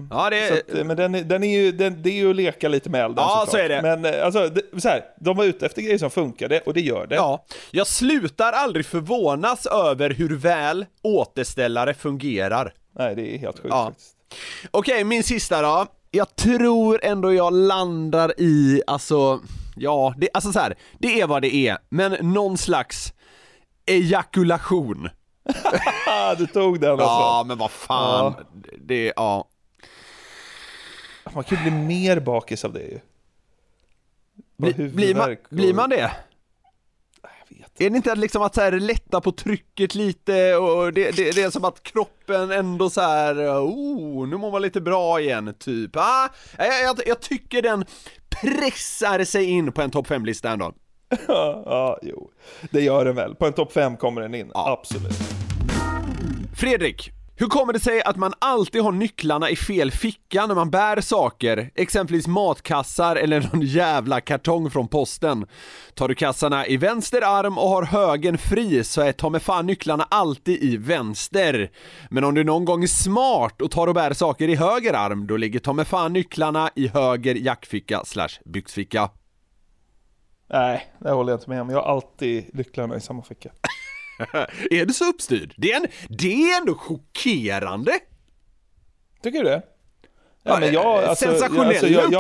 Ja, 0.10 0.30
det 0.30 0.52
att, 0.70 0.76
eh, 0.76 0.84
men 0.84 0.98
den 0.98 1.28
den 1.28 1.44
är 1.44 1.60
ju, 1.62 1.72
den, 1.72 2.02
det 2.02 2.10
är 2.10 2.14
ju 2.14 2.30
att 2.30 2.36
leka 2.36 2.68
lite 2.70 2.90
med 2.90 3.06
elden 3.06 3.24
Ja, 3.24 3.30
såklart. 3.46 3.50
så 3.50 3.58
är 3.58 3.70
det. 3.70 3.82
Men 3.82 4.06
eh, 4.14 4.26
alltså, 4.26 4.50
det, 4.50 4.82
så 4.82 4.90
här, 4.90 5.04
de 5.20 5.38
var 5.38 5.46
ute 5.46 5.66
efter 5.66 5.82
grejer 5.82 5.98
som 5.98 6.10
funkade 6.10 6.60
och 6.60 6.74
det 6.74 6.82
gör 6.82 7.08
det. 7.08 7.16
Ja, 7.16 7.46
jag 7.72 7.88
slutar 7.88 8.52
aldrig 8.52 8.86
förvånas 8.86 9.66
över 9.66 10.10
hur 10.10 10.38
väl 10.38 10.86
återställare 11.02 11.94
fungerar. 11.94 12.74
Nej, 12.98 13.16
det 13.16 13.36
är 13.36 13.38
helt 13.38 13.56
sjukt 13.60 13.68
Ja. 13.70 13.86
faktiskt. 13.86 14.16
Okej, 14.72 15.04
min 15.04 15.24
sista 15.24 15.62
då. 15.62 15.86
Jag 16.12 16.36
tror 16.36 17.00
ändå 17.04 17.34
jag 17.34 17.54
landar 17.54 18.34
i, 18.38 18.82
alltså, 18.88 19.40
ja, 19.76 20.14
det, 20.18 20.30
alltså 20.34 20.52
så 20.52 20.60
här, 20.60 20.76
det 21.00 21.22
är 21.22 21.28
vad 21.28 21.42
det 21.42 21.56
är, 21.56 21.78
men 21.90 22.12
någon 22.34 22.58
slags 22.58 23.14
ejakulation. 23.86 25.10
Du 26.38 26.48
tog 26.48 26.80
den 26.80 26.92
alltså. 26.92 27.06
Ja, 27.06 27.44
men 27.48 27.58
vad 27.58 27.72
fan, 27.72 28.34
det, 28.80 29.14
ja. 29.16 29.48
Man 31.34 31.44
kan 31.44 31.58
ju 31.58 31.64
bli 31.72 31.72
mer 31.72 32.20
bakis 32.20 32.66
av 32.66 32.74
det 32.74 32.80
ju. 32.84 33.00
Bli, 34.58 34.90
blir, 34.90 35.16
man, 35.16 35.32
och- 35.32 35.38
blir 35.50 35.74
man 35.74 35.90
det? 35.90 36.12
Är 37.78 37.90
det 37.90 37.96
inte 37.98 38.16
liksom 38.16 38.42
att 38.42 38.56
så 38.56 38.62
här 38.62 38.72
lätta 38.72 39.22
på 39.22 39.32
trycket 39.32 39.96
lite 39.96 40.56
och 40.56 40.94
det, 40.94 41.12
det, 41.12 41.32
det 41.36 41.42
är 41.44 41.50
som 41.50 41.66
att 41.66 41.84
kroppen 41.84 42.52
ändå 42.52 42.90
så 42.90 43.02
här, 43.02 43.36
oh, 43.66 44.28
nu 44.28 44.38
mår 44.38 44.52
man 44.52 44.62
lite 44.62 44.82
bra 44.82 45.22
igen, 45.22 45.54
typ. 45.60 45.92
Ah, 45.96 46.30
jag, 46.58 46.84
jag, 46.84 47.00
jag 47.06 47.20
tycker 47.22 47.62
den 47.62 47.86
pressar 48.42 49.24
sig 49.24 49.46
in 49.46 49.72
på 49.72 49.82
en 49.82 49.92
topp 49.92 50.08
5-lista 50.08 50.50
ändå. 50.50 50.74
Ja, 51.10 51.18
ja, 51.66 52.00
jo. 52.02 52.32
Det 52.72 52.82
gör 52.82 53.06
den 53.06 53.16
väl. 53.16 53.36
På 53.36 53.46
en 53.48 53.54
topp 53.54 53.72
5 53.74 53.98
kommer 53.98 54.22
den 54.22 54.36
in. 54.36 54.52
Ja. 54.54 54.72
Absolut. 54.80 55.20
Fredrik, 56.56 57.10
hur 57.42 57.48
kommer 57.48 57.74
det 57.74 57.80
sig 57.80 58.04
att 58.04 58.18
man 58.18 58.34
alltid 58.40 58.82
har 58.82 58.92
nycklarna 58.92 59.50
i 59.50 59.56
fel 59.56 59.92
ficka 59.92 60.46
när 60.46 60.56
man 60.56 60.70
bär 60.70 61.02
saker, 61.02 61.72
exempelvis 61.76 62.28
matkassar 62.28 63.16
eller 63.16 63.42
någon 63.42 63.62
jävla 63.62 64.22
kartong 64.22 64.72
från 64.72 64.88
posten? 64.88 65.46
Tar 65.94 66.08
du 66.08 66.16
kassarna 66.16 66.68
i 66.68 66.78
vänster 66.78 67.22
arm 67.22 67.58
och 67.58 67.70
har 67.70 67.84
högen 67.84 68.38
fri 68.38 68.84
så 68.84 69.02
är 69.02 69.12
ta 69.12 69.30
med 69.30 69.42
fan 69.42 69.66
nycklarna 69.66 70.08
alltid 70.10 70.64
i 70.64 70.78
vänster. 70.78 71.72
Men 72.10 72.24
om 72.24 72.36
du 72.36 72.44
någon 72.44 72.66
gång 72.66 72.84
är 72.84 72.88
smart 72.88 73.62
och 73.62 73.72
tar 73.72 73.88
och 73.88 73.96
bär 73.96 74.14
saker 74.14 74.48
i 74.48 74.56
höger 74.56 74.94
arm, 74.94 75.28
då 75.28 75.38
ligger 75.38 75.60
ta 75.60 75.74
med 75.74 75.88
fan 75.88 76.14
nycklarna 76.14 76.70
i 76.76 76.88
höger 76.88 77.36
jackficka 77.36 78.02
slash 78.06 78.40
byxficka. 78.46 79.10
Nej, 80.50 80.94
det 81.00 81.12
håller 81.12 81.32
jag 81.32 81.38
inte 81.38 81.50
med 81.50 81.62
om. 81.62 81.70
Jag 81.70 81.82
har 81.82 81.92
alltid 81.92 82.50
nycklarna 82.54 82.96
i 82.96 83.02
samma 83.02 83.22
ficka. 83.22 83.50
är 84.72 84.86
du 84.86 84.94
så 84.94 85.06
uppstyrd? 85.10 85.54
Det 85.58 85.72
är, 85.72 85.78
en, 85.78 85.88
det 86.10 86.44
är 86.52 86.58
ändå 86.62 86.76
chockerande! 86.76 87.92
Tycker 89.24 89.38
du 89.44 89.50
det? 89.50 89.62
Ja, 90.44 91.02
alltså, 91.08 91.26
sensationella 91.26 91.72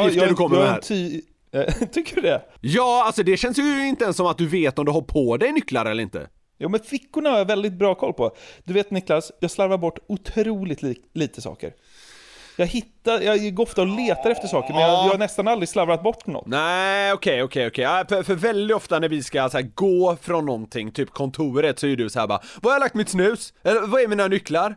uppgifter 0.01 0.27
du 0.27 0.35
kommer 0.35 0.55
jag 0.57 0.63
med 0.63 0.71
är 0.71 0.75
en 0.75 0.81
ty- 0.81 1.21
Eh, 1.53 1.73
Tycker 1.91 2.15
du 2.15 2.21
det? 2.21 2.41
Ja, 2.61 3.03
alltså 3.05 3.23
det 3.23 3.37
känns 3.37 3.57
ju 3.57 3.87
inte 3.87 4.03
ens 4.03 4.17
som 4.17 4.25
att 4.27 4.37
du 4.37 4.47
vet 4.47 4.79
om 4.79 4.85
du 4.85 4.91
har 4.91 5.01
på 5.01 5.37
dig 5.37 5.51
nycklar 5.51 5.85
eller 5.85 6.03
inte. 6.03 6.27
Jo 6.59 6.69
men 6.69 6.79
fickorna 6.79 7.29
har 7.29 7.37
jag 7.37 7.45
väldigt 7.45 7.73
bra 7.73 7.95
koll 7.95 8.13
på. 8.13 8.35
Du 8.63 8.73
vet 8.73 8.91
Niklas, 8.91 9.31
jag 9.39 9.51
slarvar 9.51 9.77
bort 9.77 9.99
otroligt 10.07 10.81
li- 10.81 11.01
lite 11.13 11.41
saker. 11.41 11.73
Jag 12.57 12.65
hittar, 12.65 13.21
jag 13.21 13.53
går 13.55 13.63
ofta 13.63 13.81
och 13.81 13.87
letar 13.87 14.29
efter 14.29 14.47
saker 14.47 14.73
men 14.73 14.81
jag, 14.81 14.89
jag 14.91 15.11
har 15.11 15.17
nästan 15.17 15.47
aldrig 15.47 15.69
slarvat 15.69 16.03
bort 16.03 16.27
något. 16.27 16.47
Nej, 16.47 17.13
okej, 17.13 17.43
okej, 17.43 17.67
okej. 17.67 17.83
Ja, 17.83 18.05
För, 18.09 18.23
för 18.23 18.35
väldigt 18.35 18.77
ofta 18.77 18.99
när 18.99 19.09
vi 19.09 19.23
ska 19.23 19.49
så 19.49 19.57
här, 19.57 19.69
gå 19.75 20.17
från 20.21 20.45
någonting, 20.45 20.91
typ 20.91 21.09
kontoret, 21.09 21.79
så 21.79 21.87
är 21.87 21.95
du 21.95 22.09
så 22.09 22.19
här 22.19 22.27
bara 22.27 22.41
Var 22.61 22.71
har 22.71 22.75
jag 22.75 22.79
lagt 22.79 22.95
mitt 22.95 23.09
snus? 23.09 23.53
Eller 23.63 23.81
vad 23.87 24.01
är 24.01 24.07
mina 24.07 24.27
nycklar? 24.27 24.75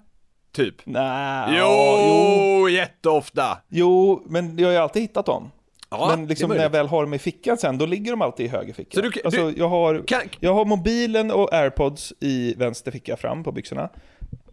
Typ. 0.52 0.74
Nej, 0.84 1.46
Jo, 1.58 1.64
ja, 1.66 2.58
jo, 2.60 2.68
jätteofta! 2.68 3.58
jo, 3.68 4.22
men 4.26 4.58
jag 4.58 4.66
har 4.68 4.72
ju 4.72 4.78
alltid 4.78 5.02
hittat 5.02 5.26
dem. 5.26 5.50
Ja, 5.90 6.06
men 6.16 6.26
liksom 6.26 6.48
när 6.48 6.56
jag 6.56 6.60
möjligt. 6.60 6.74
väl 6.74 6.88
har 6.88 7.02
dem 7.02 7.14
i 7.14 7.18
fickan 7.18 7.56
sen, 7.58 7.78
då 7.78 7.86
ligger 7.86 8.10
de 8.10 8.22
alltid 8.22 8.46
i 8.46 8.48
höger 8.48 8.72
ficka. 8.74 8.94
Så 8.94 9.00
du- 9.00 9.12
alltså, 9.24 9.50
du- 9.50 9.58
jag, 9.58 9.68
har, 9.68 10.02
kan- 10.06 10.20
jag 10.40 10.54
har 10.54 10.64
mobilen 10.64 11.30
och 11.30 11.52
airpods 11.54 12.12
i 12.20 12.54
vänster 12.54 12.90
ficka 12.90 13.16
fram 13.16 13.44
på 13.44 13.52
byxorna. 13.52 13.88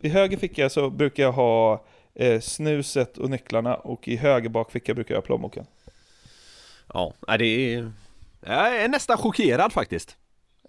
I 0.02 0.10
höger 0.10 0.38
ficka 0.38 0.70
så 0.70 0.90
brukar 0.90 1.24
jag 1.24 1.32
ha 1.32 1.84
eh, 2.16 2.40
snuset 2.40 3.18
och 3.18 3.30
nycklarna 3.30 3.76
och 3.76 4.08
i 4.08 4.16
höger 4.16 4.50
bakficka 4.50 4.94
brukar 4.94 5.16
jag 5.16 5.22
ha 5.22 5.26
plånboken. 5.26 5.66
Ja, 6.94 7.14
nej, 7.28 7.38
det 7.38 7.76
är... 7.76 7.92
Jag 8.46 8.82
är 8.82 8.88
nästan 8.88 9.18
chockerad 9.18 9.74
faktiskt. 9.74 10.18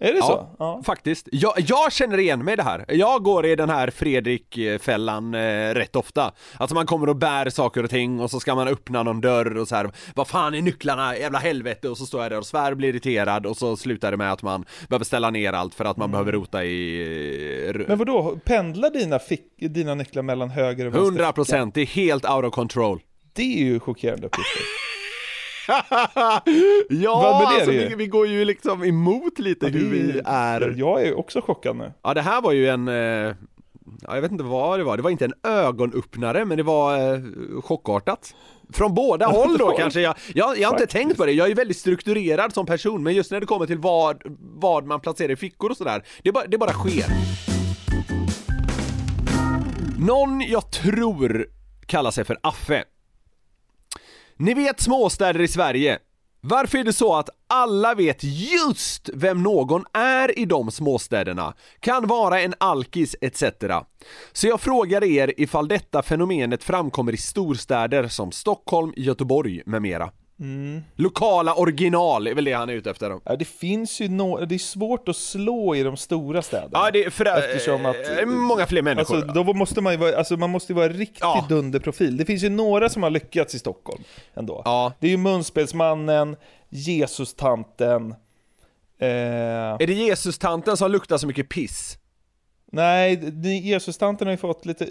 Är 0.01 0.13
det 0.13 0.17
Ja, 0.19 0.25
så? 0.25 0.55
Ja. 0.59 0.81
faktiskt. 0.85 1.27
Jag, 1.31 1.53
jag 1.57 1.91
känner 1.93 2.17
igen 2.17 2.43
mig 2.45 2.53
i 2.53 2.55
det 2.55 2.63
här. 2.63 2.85
Jag 2.87 3.23
går 3.23 3.45
i 3.45 3.55
den 3.55 3.69
här 3.69 3.89
Fredrik-fällan 3.89 5.33
eh, 5.33 5.73
rätt 5.73 5.95
ofta. 5.95 6.31
Alltså 6.57 6.75
man 6.75 6.85
kommer 6.85 7.09
och 7.09 7.15
bär 7.15 7.49
saker 7.49 7.83
och 7.83 7.89
ting 7.89 8.19
och 8.19 8.31
så 8.31 8.39
ska 8.39 8.55
man 8.55 8.67
öppna 8.67 9.03
någon 9.03 9.21
dörr 9.21 9.57
och 9.57 9.67
så 9.67 9.75
här. 9.75 9.91
Vad 10.15 10.27
fan 10.27 10.53
är 10.53 10.61
nycklarna? 10.61 11.17
Jävla 11.17 11.39
helvete! 11.39 11.89
Och 11.89 11.97
så 11.97 12.05
står 12.05 12.21
jag 12.23 12.31
där 12.31 12.37
och 12.37 12.45
svär 12.45 12.71
och 12.71 12.77
blir 12.77 12.89
irriterad 12.89 13.45
och 13.45 13.57
så 13.57 13.77
slutar 13.77 14.11
det 14.11 14.17
med 14.17 14.31
att 14.31 14.41
man 14.43 14.65
behöver 14.89 15.05
ställa 15.05 15.29
ner 15.29 15.53
allt 15.53 15.75
för 15.75 15.85
att 15.85 15.97
man 15.97 16.11
behöver 16.11 16.31
rota 16.31 16.63
i... 16.63 17.71
eh, 17.75 17.81
Men 17.87 17.97
vadå, 17.97 18.39
pendlar 18.45 18.89
dina, 18.89 19.19
fick, 19.19 19.45
dina 19.59 19.95
nycklar 19.95 20.23
mellan 20.23 20.49
höger 20.49 20.85
och 20.85 20.93
vänster 20.93 21.05
100 21.07 21.31
procent, 21.31 21.75
det 21.75 21.81
är 21.81 21.85
helt 21.85 22.29
out 22.29 22.45
of 22.45 22.53
control. 22.53 22.99
Det 23.33 23.41
är 23.61 23.63
ju 23.65 23.79
chockerande 23.79 24.27
uppgifter. 24.27 24.61
ja, 26.89 27.53
alltså, 27.55 27.71
vi, 27.71 27.95
vi 27.97 28.07
går 28.07 28.27
ju 28.27 28.45
liksom 28.45 28.83
emot 28.83 29.39
lite 29.39 29.67
hur 29.67 29.89
vi 29.89 30.21
är. 30.25 30.73
Jag 30.77 31.01
är 31.01 31.19
också 31.19 31.41
chockad 31.41 31.75
nu. 31.75 31.93
Ja, 32.01 32.13
det 32.13 32.21
här 32.21 32.41
var 32.41 32.51
ju 32.51 32.69
en... 32.69 32.87
Eh, 32.87 33.35
ja, 34.01 34.15
jag 34.15 34.21
vet 34.21 34.31
inte 34.31 34.43
vad 34.43 34.79
det 34.79 34.83
var. 34.83 34.97
Det 34.97 35.03
var 35.03 35.09
inte 35.09 35.25
en 35.25 35.33
ögonöppnare, 35.43 36.45
men 36.45 36.57
det 36.57 36.63
var 36.63 37.13
eh, 37.13 37.21
chockartat. 37.61 38.35
Från 38.73 38.93
båda 38.93 39.25
håll 39.31 39.57
då 39.57 39.71
kanske. 39.77 40.01
Jag, 40.01 40.15
jag, 40.33 40.57
jag 40.59 40.69
har 40.69 40.75
inte 40.75 40.87
tänkt 40.87 41.17
på 41.17 41.25
det. 41.25 41.31
Jag 41.31 41.51
är 41.51 41.55
väldigt 41.55 41.77
strukturerad 41.77 42.53
som 42.53 42.65
person, 42.65 43.03
men 43.03 43.13
just 43.13 43.31
när 43.31 43.39
det 43.39 43.45
kommer 43.45 43.65
till 43.65 43.77
vad, 43.77 44.21
vad 44.39 44.85
man 44.85 44.99
placerar 44.99 45.31
i 45.31 45.35
fickor 45.35 45.69
och 45.69 45.77
sådär, 45.77 46.03
det, 46.23 46.31
bara, 46.31 46.45
det 46.47 46.57
bara 46.57 46.73
sker. 46.73 47.05
Någon 49.99 50.41
jag 50.41 50.71
tror 50.71 51.47
kallar 51.85 52.11
sig 52.11 52.25
för 52.25 52.37
Affe. 52.41 52.83
Ni 54.37 54.53
vet 54.53 54.79
småstäder 54.79 55.41
i 55.41 55.47
Sverige. 55.47 55.99
Varför 56.41 56.77
är 56.77 56.83
det 56.83 56.93
så 56.93 57.15
att 57.15 57.29
alla 57.47 57.93
vet 57.93 58.23
just 58.23 59.09
vem 59.13 59.43
någon 59.43 59.85
är 59.93 60.39
i 60.39 60.45
de 60.45 60.71
småstäderna? 60.71 61.53
Kan 61.79 62.07
vara 62.07 62.41
en 62.41 62.53
alkis 62.57 63.15
etc. 63.21 63.43
Så 64.31 64.47
jag 64.47 64.61
frågar 64.61 65.03
er 65.03 65.33
ifall 65.37 65.67
detta 65.67 66.01
fenomenet 66.01 66.63
framkommer 66.63 67.13
i 67.13 67.17
storstäder 67.17 68.07
som 68.07 68.31
Stockholm, 68.31 68.93
Göteborg 68.95 69.61
med 69.65 69.81
mera. 69.81 70.11
Lokala 70.95 71.53
original 71.55 72.27
är 72.27 72.35
väl 72.35 72.43
det 72.45 72.53
han 72.53 72.69
är 72.69 72.73
ute 72.73 72.89
efter. 72.89 73.19
Ja, 73.25 73.35
det 73.35 73.45
finns 73.45 74.01
ju 74.01 74.07
no- 74.07 74.45
det 74.45 74.55
är 74.55 74.59
svårt 74.59 75.09
att 75.09 75.15
slå 75.15 75.75
i 75.75 75.83
de 75.83 75.97
stora 75.97 76.41
städerna. 76.41 76.69
Ja, 76.73 76.91
det 76.91 77.03
är 77.03 77.09
för, 77.09 77.25
Eftersom 77.25 77.85
att- 77.85 77.95
eh, 78.19 78.25
många 78.25 78.65
fler 78.65 78.81
människor. 78.81 79.15
Alltså, 79.15 79.33
då 79.33 79.53
måste 79.53 79.81
man 79.81 79.93
ju 79.93 79.99
vara, 79.99 80.17
alltså 80.17 80.37
man 80.37 80.49
måste 80.49 80.71
ju 80.73 80.75
vara 80.75 80.85
en 80.85 80.93
riktig 80.93 81.21
dunderprofil. 81.49 82.17
Det 82.17 82.25
finns 82.25 82.43
ju 82.43 82.49
några 82.49 82.89
som 82.89 83.03
har 83.03 83.09
lyckats 83.09 83.55
i 83.55 83.59
Stockholm 83.59 84.03
ändå. 84.33 84.61
Det 84.99 85.07
är 85.07 85.11
ju 85.11 85.17
Munspelsmannen, 85.17 86.35
Jesus-tanten, 86.69 88.11
eh, 88.99 89.07
Är 89.79 89.87
det 89.87 89.93
Jesus-tanten 89.93 90.77
som 90.77 90.91
luktar 90.91 91.17
så 91.17 91.27
mycket 91.27 91.49
piss? 91.49 91.97
Nej, 92.75 93.33
Jesus-tanten 93.63 94.27
har 94.27 94.31
ju 94.31 94.37
fått 94.37 94.65
lite, 94.65 94.87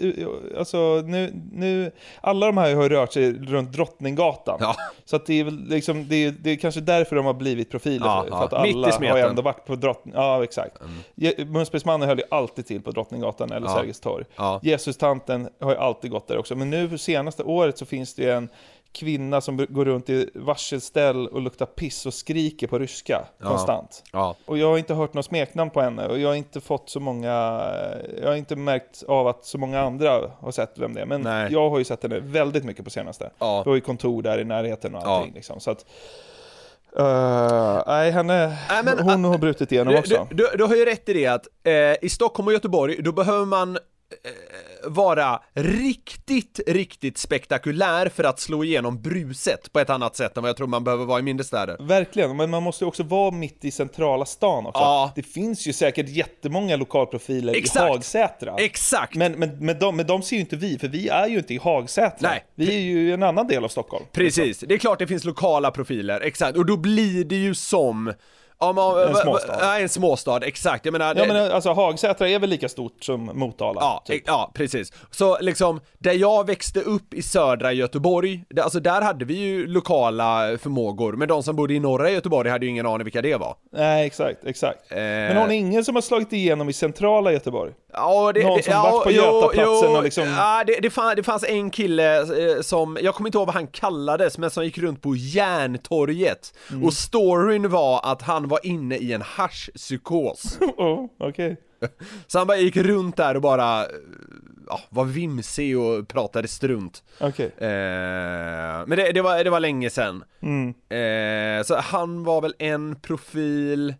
alltså 0.57 1.01
nu, 1.05 1.33
nu, 1.51 1.91
alla 2.21 2.45
de 2.45 2.57
här 2.57 2.75
har 2.75 2.83
ju 2.83 2.89
rört 2.89 3.13
sig 3.13 3.33
runt 3.33 3.71
Drottninggatan. 3.71 4.73
Så 5.05 5.15
att 5.15 5.25
det 5.25 5.39
är 5.39 5.43
väl 5.43 5.67
liksom, 5.67 6.07
det 6.07 6.15
är, 6.15 6.31
det 6.31 6.51
är 6.51 6.55
kanske 6.55 6.81
därför 6.81 7.15
de 7.15 7.25
har 7.25 7.33
blivit 7.33 7.71
profiler. 7.71 8.05
Ja, 8.05 8.23
för, 8.23 8.29
ja. 8.31 8.49
för 8.49 8.57
att 8.57 8.63
Mitt 8.63 8.75
i 8.75 8.79
alla 8.79 9.09
har 9.09 9.17
ju 9.17 9.23
ändå 9.23 9.41
varit 9.41 9.65
på 9.65 9.75
Drottning, 9.75 10.13
ja 10.17 10.43
exakt. 10.43 10.77
Je- 11.15 11.45
Munspelsmannen 11.45 12.07
höll 12.09 12.17
ju 12.17 12.25
alltid 12.31 12.65
till 12.65 12.81
på 12.81 12.91
Drottninggatan 12.91 13.51
eller 13.51 13.67
Ja. 13.67 13.73
Sergels 13.73 13.99
torg. 13.99 14.25
Ja. 14.35 14.59
Jesus-tanten 14.63 15.49
har 15.61 15.71
ju 15.71 15.77
alltid 15.77 16.11
gått 16.11 16.27
där 16.27 16.37
också. 16.37 16.55
Men 16.55 16.69
nu 16.69 16.97
senaste 16.97 17.43
året 17.43 17.77
så 17.77 17.85
finns 17.85 18.13
det 18.15 18.23
ju 18.23 18.31
en 18.31 18.49
kvinna 18.93 19.41
som 19.41 19.65
går 19.69 19.85
runt 19.85 20.09
i 20.09 20.29
varselställ 20.35 21.27
och 21.27 21.41
luktar 21.41 21.65
piss 21.65 22.05
och 22.05 22.13
skriker 22.13 22.67
på 22.67 22.79
ryska 22.79 23.25
Ja. 23.37 23.47
konstant. 23.49 24.03
Ja. 24.11 24.35
Och 24.45 24.57
jag 24.57 24.67
har 24.67 24.77
inte 24.77 24.93
hört 24.93 25.13
något 25.13 25.25
smeknamn 25.25 25.69
på 25.71 25.81
henne 25.81 26.07
och 26.07 26.19
jag 26.19 26.29
har 26.29 26.35
inte 26.35 26.61
fått 26.61 26.89
så 26.89 26.99
många, 26.99 27.29
jag 28.21 28.27
har 28.27 28.35
inte 28.35 28.55
märkt 28.55 29.03
av 29.07 29.27
att 29.27 29.45
så 29.45 29.57
många 29.57 29.81
andra 29.81 30.21
har 30.39 30.51
sett 30.51 30.71
vem 30.75 30.93
det 30.93 31.01
är. 31.01 31.05
Men 31.05 31.21
Nej. 31.21 31.51
jag 31.51 31.69
har 31.69 31.77
ju 31.77 31.83
sett 31.83 32.03
henne 32.03 32.19
väldigt 32.19 32.63
mycket 32.63 32.83
på 32.85 32.89
senaste. 32.91 33.29
Ja. 33.39 33.63
Vi 33.63 33.69
har 33.69 33.75
ju 33.75 33.81
kontor 33.81 34.21
där 34.21 34.39
i 34.39 34.43
närheten 34.43 34.95
och 34.95 35.01
Ja. 35.05 35.07
allting 35.17 35.33
liksom. 35.33 35.59
Så 35.59 35.71
att, 35.71 35.85
eh, 36.97 37.83
nej, 37.87 38.11
henne, 38.11 38.57
Nej, 38.69 38.83
men, 38.83 38.99
hon 38.99 39.23
har 39.23 39.37
brutit 39.37 39.71
igenom 39.71 39.93
Du, 39.93 39.99
också. 39.99 40.27
du, 40.29 40.35
du, 40.35 40.57
du 40.57 40.63
har 40.63 40.75
ju 40.75 40.85
rätt 40.85 41.09
i 41.09 41.13
det 41.13 41.27
att 41.27 41.47
eh, 41.63 41.73
i 42.05 42.09
Stockholm 42.09 42.47
och 42.47 42.53
Göteborg, 42.53 43.01
då 43.01 43.11
behöver 43.11 43.45
man 43.45 43.75
eh, 43.75 43.81
vara 44.85 45.41
riktigt, 45.53 46.59
riktigt 46.67 47.17
spektakulär 47.17 48.09
för 48.09 48.23
att 48.23 48.39
slå 48.39 48.63
igenom 48.63 49.01
bruset 49.01 49.73
på 49.73 49.79
ett 49.79 49.89
annat 49.89 50.15
sätt 50.15 50.37
än 50.37 50.43
vad 50.43 50.49
jag 50.49 50.57
tror 50.57 50.67
man 50.67 50.83
behöver 50.83 51.05
vara 51.05 51.19
i 51.19 51.21
mindre 51.21 51.43
städer. 51.43 51.77
Verkligen, 51.79 52.37
men 52.37 52.49
man 52.49 52.63
måste 52.63 52.83
ju 52.83 52.87
också 52.87 53.03
vara 53.03 53.31
mitt 53.31 53.65
i 53.65 53.71
centrala 53.71 54.25
stan 54.25 54.65
också. 54.65 54.81
Ja. 54.81 55.11
Det 55.15 55.23
finns 55.23 55.67
ju 55.67 55.73
säkert 55.73 56.09
jättemånga 56.09 56.75
lokalprofiler 56.75 57.53
Exakt. 57.55 57.85
i 57.85 57.89
Hagsätra. 57.89 58.55
Exakt! 58.57 59.15
Men, 59.15 59.31
men, 59.31 59.65
men, 59.65 59.79
de, 59.79 59.95
men 59.95 60.07
de 60.07 60.21
ser 60.21 60.35
ju 60.35 60.41
inte 60.41 60.55
vi, 60.55 60.79
för 60.79 60.87
vi 60.87 61.07
är 61.07 61.27
ju 61.27 61.37
inte 61.37 61.53
i 61.53 61.57
Hagsätra. 61.57 62.29
Nej. 62.29 62.45
Vi 62.55 62.75
är 62.75 62.79
ju 62.79 63.09
i 63.09 63.11
en 63.11 63.23
annan 63.23 63.47
del 63.47 63.63
av 63.63 63.67
Stockholm. 63.67 64.05
Precis, 64.11 64.59
det 64.59 64.73
är 64.73 64.77
klart 64.77 64.99
det 64.99 65.07
finns 65.07 65.23
lokala 65.23 65.71
profiler, 65.71 66.21
exakt, 66.21 66.57
och 66.57 66.65
då 66.65 66.77
blir 66.77 67.25
det 67.25 67.35
ju 67.35 67.55
som 67.55 68.13
Ja, 68.63 68.95
men, 68.95 69.07
En 69.09 69.15
småstad. 69.15 69.57
Ja, 69.59 69.79
en 69.79 69.89
småstad, 69.89 70.45
exakt. 70.45 70.85
Jag 70.85 70.91
menar, 70.91 71.15
Ja 71.15 71.25
men 71.27 71.51
alltså 71.51 71.73
Hagsätra 71.73 72.29
är 72.29 72.39
väl 72.39 72.49
lika 72.49 72.69
stort 72.69 73.03
som 73.03 73.31
Motala? 73.33 73.81
Ja, 73.81 74.03
typ. 74.05 74.23
ja, 74.25 74.51
precis. 74.53 74.93
Så 75.11 75.37
liksom, 75.41 75.79
där 75.99 76.13
jag 76.13 76.47
växte 76.47 76.79
upp 76.81 77.13
i 77.13 77.21
södra 77.21 77.71
Göteborg, 77.71 78.43
där, 78.49 78.63
alltså 78.63 78.79
där 78.79 79.01
hade 79.01 79.25
vi 79.25 79.33
ju 79.33 79.67
lokala 79.67 80.57
förmågor, 80.57 81.13
men 81.13 81.27
de 81.27 81.43
som 81.43 81.55
bodde 81.55 81.73
i 81.73 81.79
norra 81.79 82.09
Göteborg 82.09 82.49
hade 82.49 82.65
ju 82.65 82.71
ingen 82.71 82.85
aning 82.85 83.03
vilka 83.03 83.21
det 83.21 83.35
var. 83.35 83.55
Nej, 83.71 84.05
exakt, 84.05 84.45
exakt. 84.45 84.91
Eh. 84.91 84.97
Men 84.97 85.37
har 85.37 85.47
ni 85.47 85.55
ingen 85.55 85.85
som 85.85 85.95
har 85.95 86.01
slagit 86.01 86.33
igenom 86.33 86.69
i 86.69 86.73
centrala 86.73 87.31
Göteborg? 87.31 87.73
Ja, 87.93 88.31
det, 88.33 88.43
Någon 88.43 88.63
som 88.63 88.73
ja, 88.73 88.83
varit 88.83 89.03
på 89.03 89.11
jo, 89.11 89.23
Götaplatsen 89.23 89.89
jo, 89.91 89.97
och 89.97 90.03
liksom... 90.03 90.27
Ja, 90.27 90.63
det, 90.67 90.79
det, 90.81 90.89
fann, 90.89 91.15
det 91.15 91.23
fanns 91.23 91.43
en 91.43 91.69
kille 91.69 92.17
eh, 92.19 92.61
som, 92.61 92.97
jag 93.01 93.15
kommer 93.15 93.27
inte 93.27 93.37
ihåg 93.37 93.47
vad 93.47 93.55
han 93.55 93.67
kallades, 93.67 94.37
men 94.37 94.49
som 94.49 94.63
gick 94.65 94.77
runt 94.77 95.01
på 95.01 95.15
Järntorget. 95.15 96.53
Mm. 96.69 96.83
Och 96.83 96.93
storyn 96.93 97.69
var 97.69 98.01
att 98.03 98.21
han 98.21 98.47
var 98.47 98.59
inne 98.65 98.97
i 98.97 99.13
en 99.13 99.21
haschpsykos. 99.21 100.57
oh, 100.77 101.05
okej. 101.17 101.57
Så 102.27 102.37
han 102.37 102.47
bara 102.47 102.57
gick 102.57 102.77
runt 102.77 103.17
där 103.17 103.35
och 103.35 103.41
bara, 103.41 103.81
eh, 103.81 103.89
ja, 104.67 104.79
var 104.89 105.05
vimsig 105.05 105.79
och 105.79 106.07
pratade 106.07 106.47
strunt. 106.47 107.03
Okej. 107.19 107.51
Eh, 107.57 107.67
men 108.87 108.89
det, 108.89 109.11
det, 109.11 109.21
var, 109.21 109.43
det 109.43 109.49
var 109.49 109.59
länge 109.59 109.89
sedan. 109.89 110.23
Mm. 110.41 110.69
Eh, 110.69 111.63
så 111.63 111.75
han 111.75 112.23
var 112.23 112.41
väl 112.41 112.55
en 112.59 112.95
profil. 112.95 113.93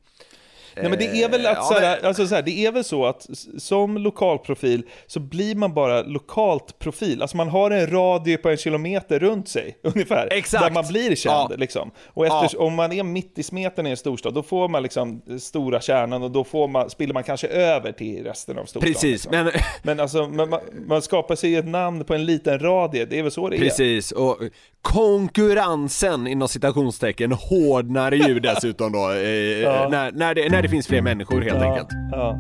Nej 0.76 0.90
men 0.90 1.00
det 1.00 1.24
är 1.24 1.30
väl 1.30 1.46
Eh, 1.46 1.52
att 1.52 1.58
ja, 1.58 1.64
så 1.64 1.74
här, 1.74 1.98
men- 2.02 2.08
alltså 2.08 2.28
så 2.28 2.36
här, 2.36 2.42
det 2.42 2.66
är 2.66 2.72
väl 2.72 2.84
så 2.84 3.06
att 3.06 3.28
som 3.58 3.98
lokalprofil 3.98 4.84
så 5.08 5.20
blir 5.20 5.56
man 5.56 5.74
bara 5.74 6.02
lokalt 6.02 6.80
profil. 6.80 7.22
Alltså 7.22 7.38
man 7.38 7.50
har 7.50 7.72
en 7.72 7.88
radie 7.88 8.38
på 8.38 8.50
en 8.50 8.58
kilometer 8.58 9.20
runt 9.20 9.50
sig 9.50 9.78
ungefär. 9.84 10.28
Exakt. 10.32 10.64
Där 10.64 10.72
man 10.72 10.86
blir 10.88 11.16
känd 11.16 11.52
Ja. 11.52 11.56
liksom. 11.58 11.92
Och 12.08 12.26
efter, 12.26 12.62
om 12.62 12.74
man 12.76 12.92
är 12.92 13.04
mitt 13.04 13.40
i 13.40 13.44
smeten 13.44 13.88
i 13.88 13.90
en 13.90 13.98
storstad 13.98 14.34
då 14.34 14.44
får 14.44 14.68
man 14.68 14.84
liksom 14.84 15.22
stora 15.40 15.82
kärnan 15.82 16.24
och 16.24 16.32
då 16.32 16.44
får 16.44 16.68
man, 16.68 16.90
spiller 16.90 17.14
man 17.14 17.24
kanske 17.24 17.48
över 17.48 17.92
till 17.92 18.24
resten 18.24 18.58
av 18.58 18.66
storstaden. 18.66 18.94
Precis, 18.94 19.12
liksom. 19.12 19.32
men 19.32 19.52
Men 19.84 20.00
alltså 20.00 20.28
man, 20.28 20.56
man, 20.88 21.02
skapar 21.02 21.36
sig 21.36 21.56
ett 21.56 21.68
namn 21.68 22.04
på 22.04 22.14
en 22.14 22.26
liten 22.26 22.60
radie, 22.60 23.06
det 23.06 23.20
är 23.20 23.24
väl 23.24 23.32
så 23.32 23.50
det 23.50 23.56
är? 23.56 23.60
Precis, 23.60 24.12
och 24.12 24.38
konkurrensen 24.82 26.28
inom 26.28 26.48
citationstecken 26.48 27.32
hårdnar 27.32 28.12
ju 28.12 28.40
dessutom 28.40 28.92
då, 28.92 29.12
eh, 29.12 29.20
Ja. 29.62 29.88
när, 29.92 30.12
när, 30.12 30.36
det, 30.36 30.50
när 30.50 30.62
det 30.64 30.70
finns 30.70 30.88
fler 30.88 31.02
människor 31.02 31.42
helt 31.42 31.62
Ja, 31.62 31.70
enkelt. 31.72 31.90
ja. 32.12 32.38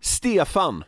Stefan. 0.00 0.84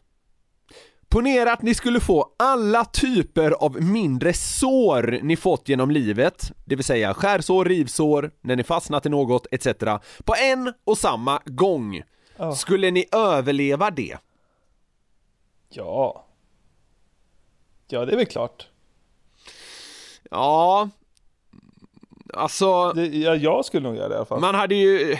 Ponera 1.08 1.52
att 1.52 1.62
ni 1.62 1.74
skulle 1.74 2.00
få 2.00 2.32
alla 2.38 2.84
typer 2.84 3.50
av 3.50 3.82
mindre 3.82 4.32
sår 4.32 5.18
ni 5.22 5.36
fått 5.36 5.68
genom 5.68 5.90
livet, 5.90 6.52
det 6.64 6.76
vill 6.76 6.84
säga 6.84 7.14
skärsår, 7.14 7.64
rivsår, 7.64 8.30
när 8.40 8.56
ni 8.56 8.62
fastnat 8.62 9.06
i 9.06 9.08
något 9.08 9.46
etc. 9.50 9.66
på 10.24 10.34
en 10.42 10.72
och 10.84 10.98
samma 10.98 11.40
gång. 11.44 12.02
Ja. 12.36 12.52
Skulle 12.54 12.90
ni 12.90 13.04
överleva 13.12 13.90
det? 13.90 14.16
Ja. 15.68 16.24
Ja, 17.88 18.04
det 18.04 18.12
är 18.12 18.16
väl 18.16 18.26
klart. 18.26 18.68
Ja, 20.30 20.88
alltså... 22.34 22.92
Det, 22.92 23.06
ja, 23.06 23.34
jag 23.34 23.64
skulle 23.64 23.88
nog 23.88 23.96
göra 23.96 24.08
det 24.08 24.14
i 24.14 24.16
alla 24.16 24.26
fall. 24.26 24.40
Man 24.40 24.54
hade 24.54 24.74
ju, 24.74 25.16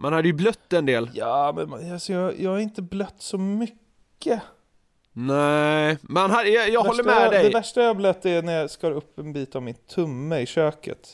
man 0.00 0.12
hade 0.12 0.28
ju 0.28 0.34
blött 0.34 0.72
en 0.72 0.86
del. 0.86 1.10
Ja, 1.14 1.52
men 1.56 1.70
man- 1.70 1.92
alltså, 1.92 2.12
jag, 2.12 2.40
jag 2.40 2.50
har 2.50 2.58
inte 2.58 2.82
blött 2.82 3.14
så 3.22 3.38
mycket. 3.38 4.42
Nej, 5.12 5.98
man 6.02 6.30
hade, 6.30 6.48
jag, 6.48 6.68
jag 6.70 6.80
håller 6.82 7.04
med 7.04 7.22
jag- 7.24 7.32
dig. 7.32 7.42
Det 7.44 7.50
värsta 7.58 7.82
jag 7.82 7.96
blött 7.96 8.26
är 8.26 8.42
när 8.42 8.52
jag 8.60 8.70
skar 8.70 8.90
upp 8.90 9.18
en 9.18 9.32
bit 9.32 9.56
av 9.56 9.62
min 9.62 9.74
tumme 9.74 10.38
i 10.38 10.46
köket. 10.46 11.08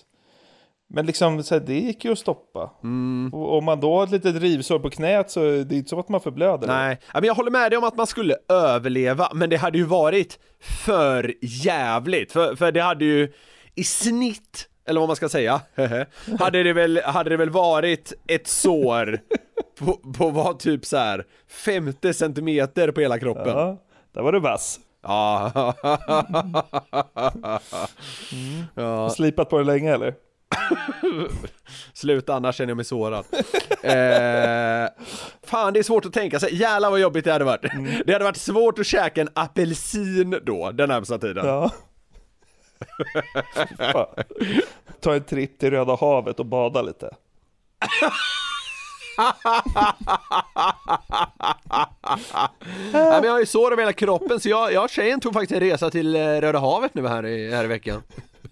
Men 0.89 1.07
liksom, 1.07 1.43
så 1.43 1.55
här, 1.55 1.61
det 1.67 1.75
gick 1.81 2.05
ju 2.05 2.13
att 2.13 2.19
stoppa. 2.19 2.71
Mm. 2.83 3.31
Och 3.35 3.59
om 3.59 3.65
man 3.65 3.81
då 3.81 3.97
har 3.97 4.05
ett 4.05 4.11
litet 4.11 4.37
rivsår 4.43 4.79
på 4.79 4.91
knät 4.91 5.31
så 5.31 5.43
är 5.43 5.65
det 5.65 5.77
inte 5.77 5.91
så 5.91 6.01
att 6.01 6.09
man 6.09 6.21
förblöder. 6.21 6.67
Nej, 6.67 6.99
men 7.15 7.25
jag 7.25 7.35
håller 7.35 7.51
med 7.51 7.71
dig 7.73 7.79
om 7.79 7.85
att 7.85 7.97
man 7.97 8.07
skulle 8.07 8.37
överleva, 8.49 9.31
men 9.35 9.51
det 9.51 9.57
hade 9.57 9.79
ju 9.79 9.85
varit 9.85 10.39
för 10.85 11.35
jävligt. 11.43 12.33
För, 12.33 12.57
för 12.57 12.73
det 12.73 12.81
hade 12.83 13.05
ju 13.05 13.33
i 13.75 13.85
snitt, 13.85 14.69
eller 14.87 15.01
vad 15.01 15.09
man 15.09 15.17
ska 15.17 15.29
säga, 15.29 15.61
hade 16.39 16.63
det 16.63 16.73
väl, 16.73 17.01
hade 17.05 17.31
det 17.31 17.37
väl 17.37 17.51
varit 17.51 18.13
ett 18.27 18.47
sår 18.47 19.19
på, 19.79 19.93
på 20.19 20.31
var 20.31 20.55
typ 20.55 20.85
så 20.85 20.97
här 20.97 21.25
50 21.49 22.15
centimeter 22.15 22.91
på 22.91 23.01
hela 23.01 23.19
kroppen. 23.19 23.49
Ja, 23.49 23.77
där 24.13 24.23
var 24.23 24.33
du 24.33 24.41
vass. 24.41 24.81
Ja. 25.03 25.51
Har 28.75 29.09
slipat 29.11 29.51
på 29.51 29.59
det 29.59 29.65
länge 29.65 29.95
eller? 29.95 30.15
Sluta 31.93 32.35
annars 32.35 32.57
känner 32.57 32.71
jag 32.71 32.77
mig 32.77 32.85
sårad. 32.85 33.25
eh, 33.83 34.89
fan 35.47 35.73
det 35.73 35.79
är 35.79 35.83
svårt 35.83 36.07
att 36.07 36.13
tänka 36.13 36.41
sig, 36.41 36.55
jävlar 36.55 36.91
vad 36.91 37.01
jobbigt 37.01 37.25
det 37.25 37.33
hade 37.33 37.45
varit. 37.45 37.63
Det 38.07 38.13
hade 38.13 38.25
varit 38.25 38.37
svårt 38.37 38.79
att 38.79 38.87
käka 38.87 39.21
en 39.21 39.29
apelsin 39.35 40.41
då, 40.43 40.71
den 40.71 40.89
närmsta 40.89 41.19
tiden. 41.19 41.47
Ja. 41.47 41.71
Ta 45.01 45.15
en 45.15 45.25
tripp 45.25 45.59
till 45.59 45.71
Röda 45.71 45.97
havet 45.97 46.41
och 46.41 46.47
bada 46.47 46.83
lite. 46.83 47.11
Nej, 52.93 53.11
men 53.11 53.25
jag 53.25 53.33
har 53.33 53.41
ju 53.41 53.47
sår 53.47 53.73
över 53.73 53.83
hela 53.83 53.93
kroppen 53.93 54.41
så 54.41 54.49
jag, 54.49 54.73
jag 54.73 54.91
tjejen 54.91 55.21
tog 55.21 55.33
faktiskt 55.33 55.53
en 55.53 55.61
resa 55.61 55.91
till 55.91 56.17
eh, 56.17 56.21
Röda 56.21 56.59
havet 56.59 56.95
nu 56.95 57.09
här 57.09 57.27
i, 57.27 57.51
här 57.55 57.65
i 57.65 57.67
veckan. 57.67 58.03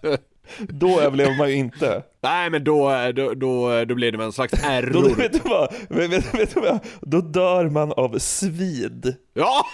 Då 0.59 1.01
överlever 1.01 1.39
man 1.39 1.49
ju 1.49 1.55
inte. 1.55 2.03
Nej 2.23 2.51
men 2.51 2.65
då, 2.65 2.91
då, 3.15 3.35
då, 3.35 3.85
då 3.85 3.95
blir 3.95 4.13
det 4.13 4.25
en 4.25 4.33
slags 4.33 4.53
Då, 4.53 4.69
error. 4.69 5.15
vet, 5.15 5.33
du 5.33 5.41
vad, 5.45 5.75
vet, 5.89 6.35
vet 6.35 6.55
du 6.55 6.61
vad? 6.61 6.79
Då 7.01 7.21
dör 7.21 7.69
man 7.69 7.93
av 7.93 8.19
svid. 8.19 9.17
Ja! 9.35 9.67